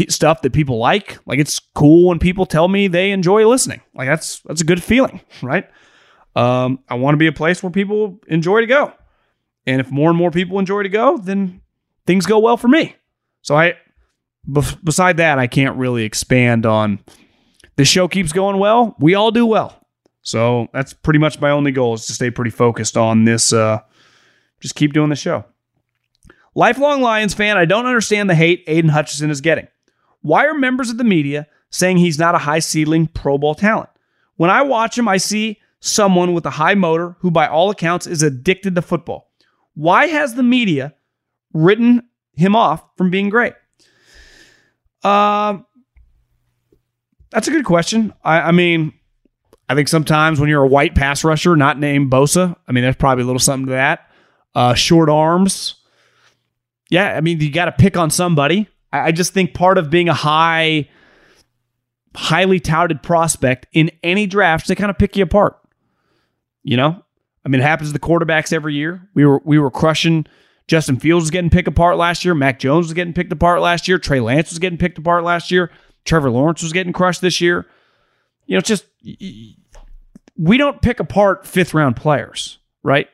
[0.09, 1.18] stuff that people like.
[1.26, 3.80] Like it's cool when people tell me they enjoy listening.
[3.95, 5.68] Like that's that's a good feeling, right?
[6.36, 8.93] Um, I want to be a place where people enjoy to go,
[9.66, 11.61] and if more and more people enjoy to go, then
[12.07, 12.97] things go well for me.
[13.43, 13.74] So I,
[14.84, 17.01] beside that, I can't really expand on.
[17.76, 18.97] The show keeps going well.
[18.99, 19.86] We all do well.
[20.22, 23.53] So that's pretty much my only goal is to stay pretty focused on this.
[23.53, 23.80] Uh,
[24.61, 25.45] just keep doing the show.
[26.55, 29.68] Lifelong Lions fan, I don't understand the hate Aidan Hutchinson is getting.
[30.22, 33.90] Why are members of the media saying he's not a high ceiling Pro Bowl talent?
[34.36, 38.06] When I watch him, I see someone with a high motor who, by all accounts,
[38.06, 39.30] is addicted to football.
[39.74, 40.94] Why has the media
[41.52, 42.02] written
[42.34, 43.54] him off from being great?
[45.02, 45.66] Um,
[47.30, 48.12] that's a good question.
[48.24, 48.92] I, I, mean,
[49.68, 52.96] I think sometimes when you're a white pass rusher, not named Bosa, I mean, there's
[52.96, 54.10] probably a little something to that.
[54.54, 55.76] Uh, short arms.
[56.90, 58.68] Yeah, I mean, you got to pick on somebody.
[58.93, 60.89] I just think part of being a high,
[62.16, 65.59] highly touted prospect in any draft, they kind of pick you apart.
[66.62, 67.03] You know,
[67.45, 69.09] I mean, it happens to the quarterbacks every year.
[69.14, 70.26] We were we were crushing
[70.68, 72.34] Justin Fields was getting picked apart last year.
[72.34, 73.99] Mac Jones was getting picked apart last year.
[73.99, 75.70] Trey Lance was getting picked apart last year.
[76.05, 77.66] Trevor Lawrence was getting crushed this year.
[78.47, 78.84] You know, it's just
[80.36, 83.09] we don't pick apart fifth round players, right?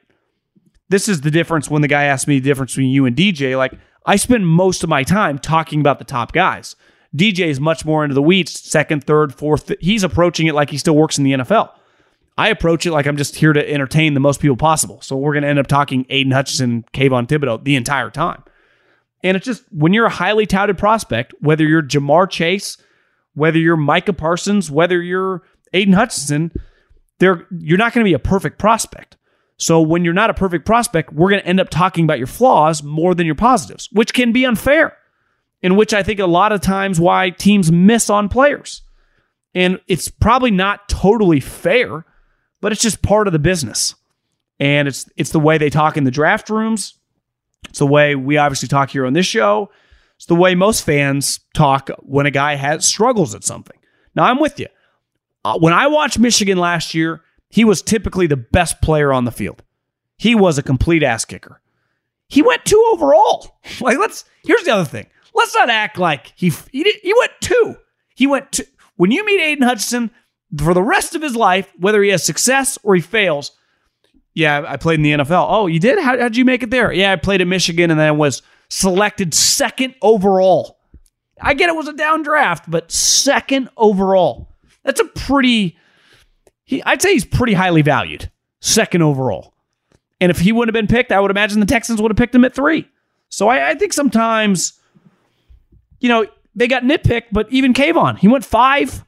[0.88, 3.56] This is the difference when the guy asked me the difference between you and DJ.
[3.56, 3.72] Like,
[4.04, 6.76] I spend most of my time talking about the top guys.
[7.16, 9.72] DJ is much more into the weeds, second, third, fourth.
[9.80, 11.70] He's approaching it like he still works in the NFL.
[12.36, 15.00] I approach it like I'm just here to entertain the most people possible.
[15.00, 18.42] So we're going to end up talking Aidan Hutchinson, Kayvon Thibodeaux the entire time.
[19.22, 22.76] And it's just when you're a highly touted prospect, whether you're Ja'Marr Chase,
[23.34, 25.42] whether you're Micah Parsons, whether you're
[25.72, 26.50] Aidan Hutchinson,
[27.20, 29.16] you're not going to be a perfect prospect.
[29.56, 32.26] So when you're not a perfect prospect, we're going to end up talking about your
[32.26, 34.96] flaws more than your positives, which can be unfair.
[35.62, 38.82] In which I think a lot of times why teams miss on players.
[39.54, 42.04] And it's probably not totally fair,
[42.60, 43.94] but it's just part of the business.
[44.60, 46.98] And it's it's the way they talk in the draft rooms.
[47.70, 49.70] It's the way we obviously talk here on this show.
[50.16, 53.78] It's the way most fans talk when a guy has struggles at something.
[54.14, 54.66] Now I'm with you.
[55.44, 57.22] Uh, when I watched Michigan last year,
[57.54, 59.62] he was typically the best player on the field.
[60.18, 61.60] He was a complete ass kicker.
[62.26, 63.60] He went two overall.
[63.80, 65.06] Like let's here's the other thing.
[65.34, 67.76] Let's not act like he he, did, he went two.
[68.16, 68.64] He went two.
[68.96, 70.10] When you meet Aidan Hutchinson
[70.58, 73.52] for the rest of his life, whether he has success or he fails,
[74.34, 75.46] yeah, I played in the NFL.
[75.48, 76.00] Oh, you did?
[76.00, 76.92] How, how'd you make it there?
[76.92, 80.80] Yeah, I played at Michigan and then I was selected second overall.
[81.40, 84.52] I get it was a down draft, but second overall.
[84.82, 85.78] That's a pretty
[86.64, 89.54] he, I'd say he's pretty highly valued, second overall.
[90.20, 92.34] And if he wouldn't have been picked, I would imagine the Texans would have picked
[92.34, 92.88] him at three.
[93.28, 94.80] So I, I think sometimes,
[96.00, 99.04] you know, they got nitpicked, but even Kayvon, he went five.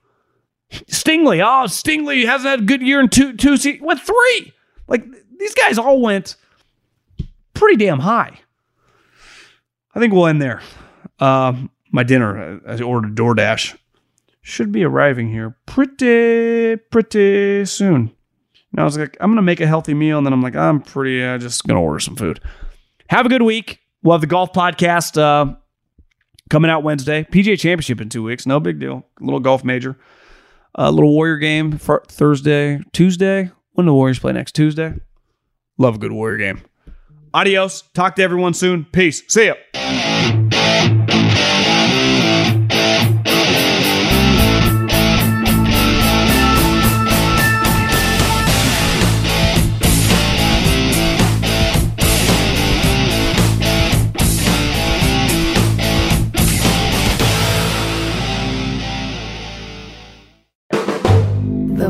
[0.70, 4.52] Stingley, oh, Stingley hasn't had a good year in two, two, se- went three.
[4.88, 5.04] Like
[5.38, 6.36] these guys all went
[7.54, 8.40] pretty damn high.
[9.94, 10.60] I think we'll end there.
[11.18, 11.54] Uh,
[11.92, 13.78] my dinner, I ordered DoorDash
[14.46, 18.12] should be arriving here pretty, pretty soon.
[18.70, 20.18] And I was like, I'm going to make a healthy meal.
[20.18, 22.40] And then I'm like, I'm pretty, uh, just going to order some food.
[23.08, 23.80] Have a good week.
[24.04, 25.56] We'll have the golf podcast uh,
[26.48, 27.24] coming out Wednesday.
[27.24, 28.46] PGA Championship in two weeks.
[28.46, 29.04] No big deal.
[29.20, 29.96] A little golf major.
[30.76, 33.50] A uh, little Warrior game for Thursday, Tuesday.
[33.72, 34.94] When the Warriors play next Tuesday.
[35.76, 36.62] Love a good Warrior game.
[37.34, 37.82] Adios.
[37.94, 38.86] Talk to everyone soon.
[38.92, 39.22] Peace.
[39.26, 40.45] See ya.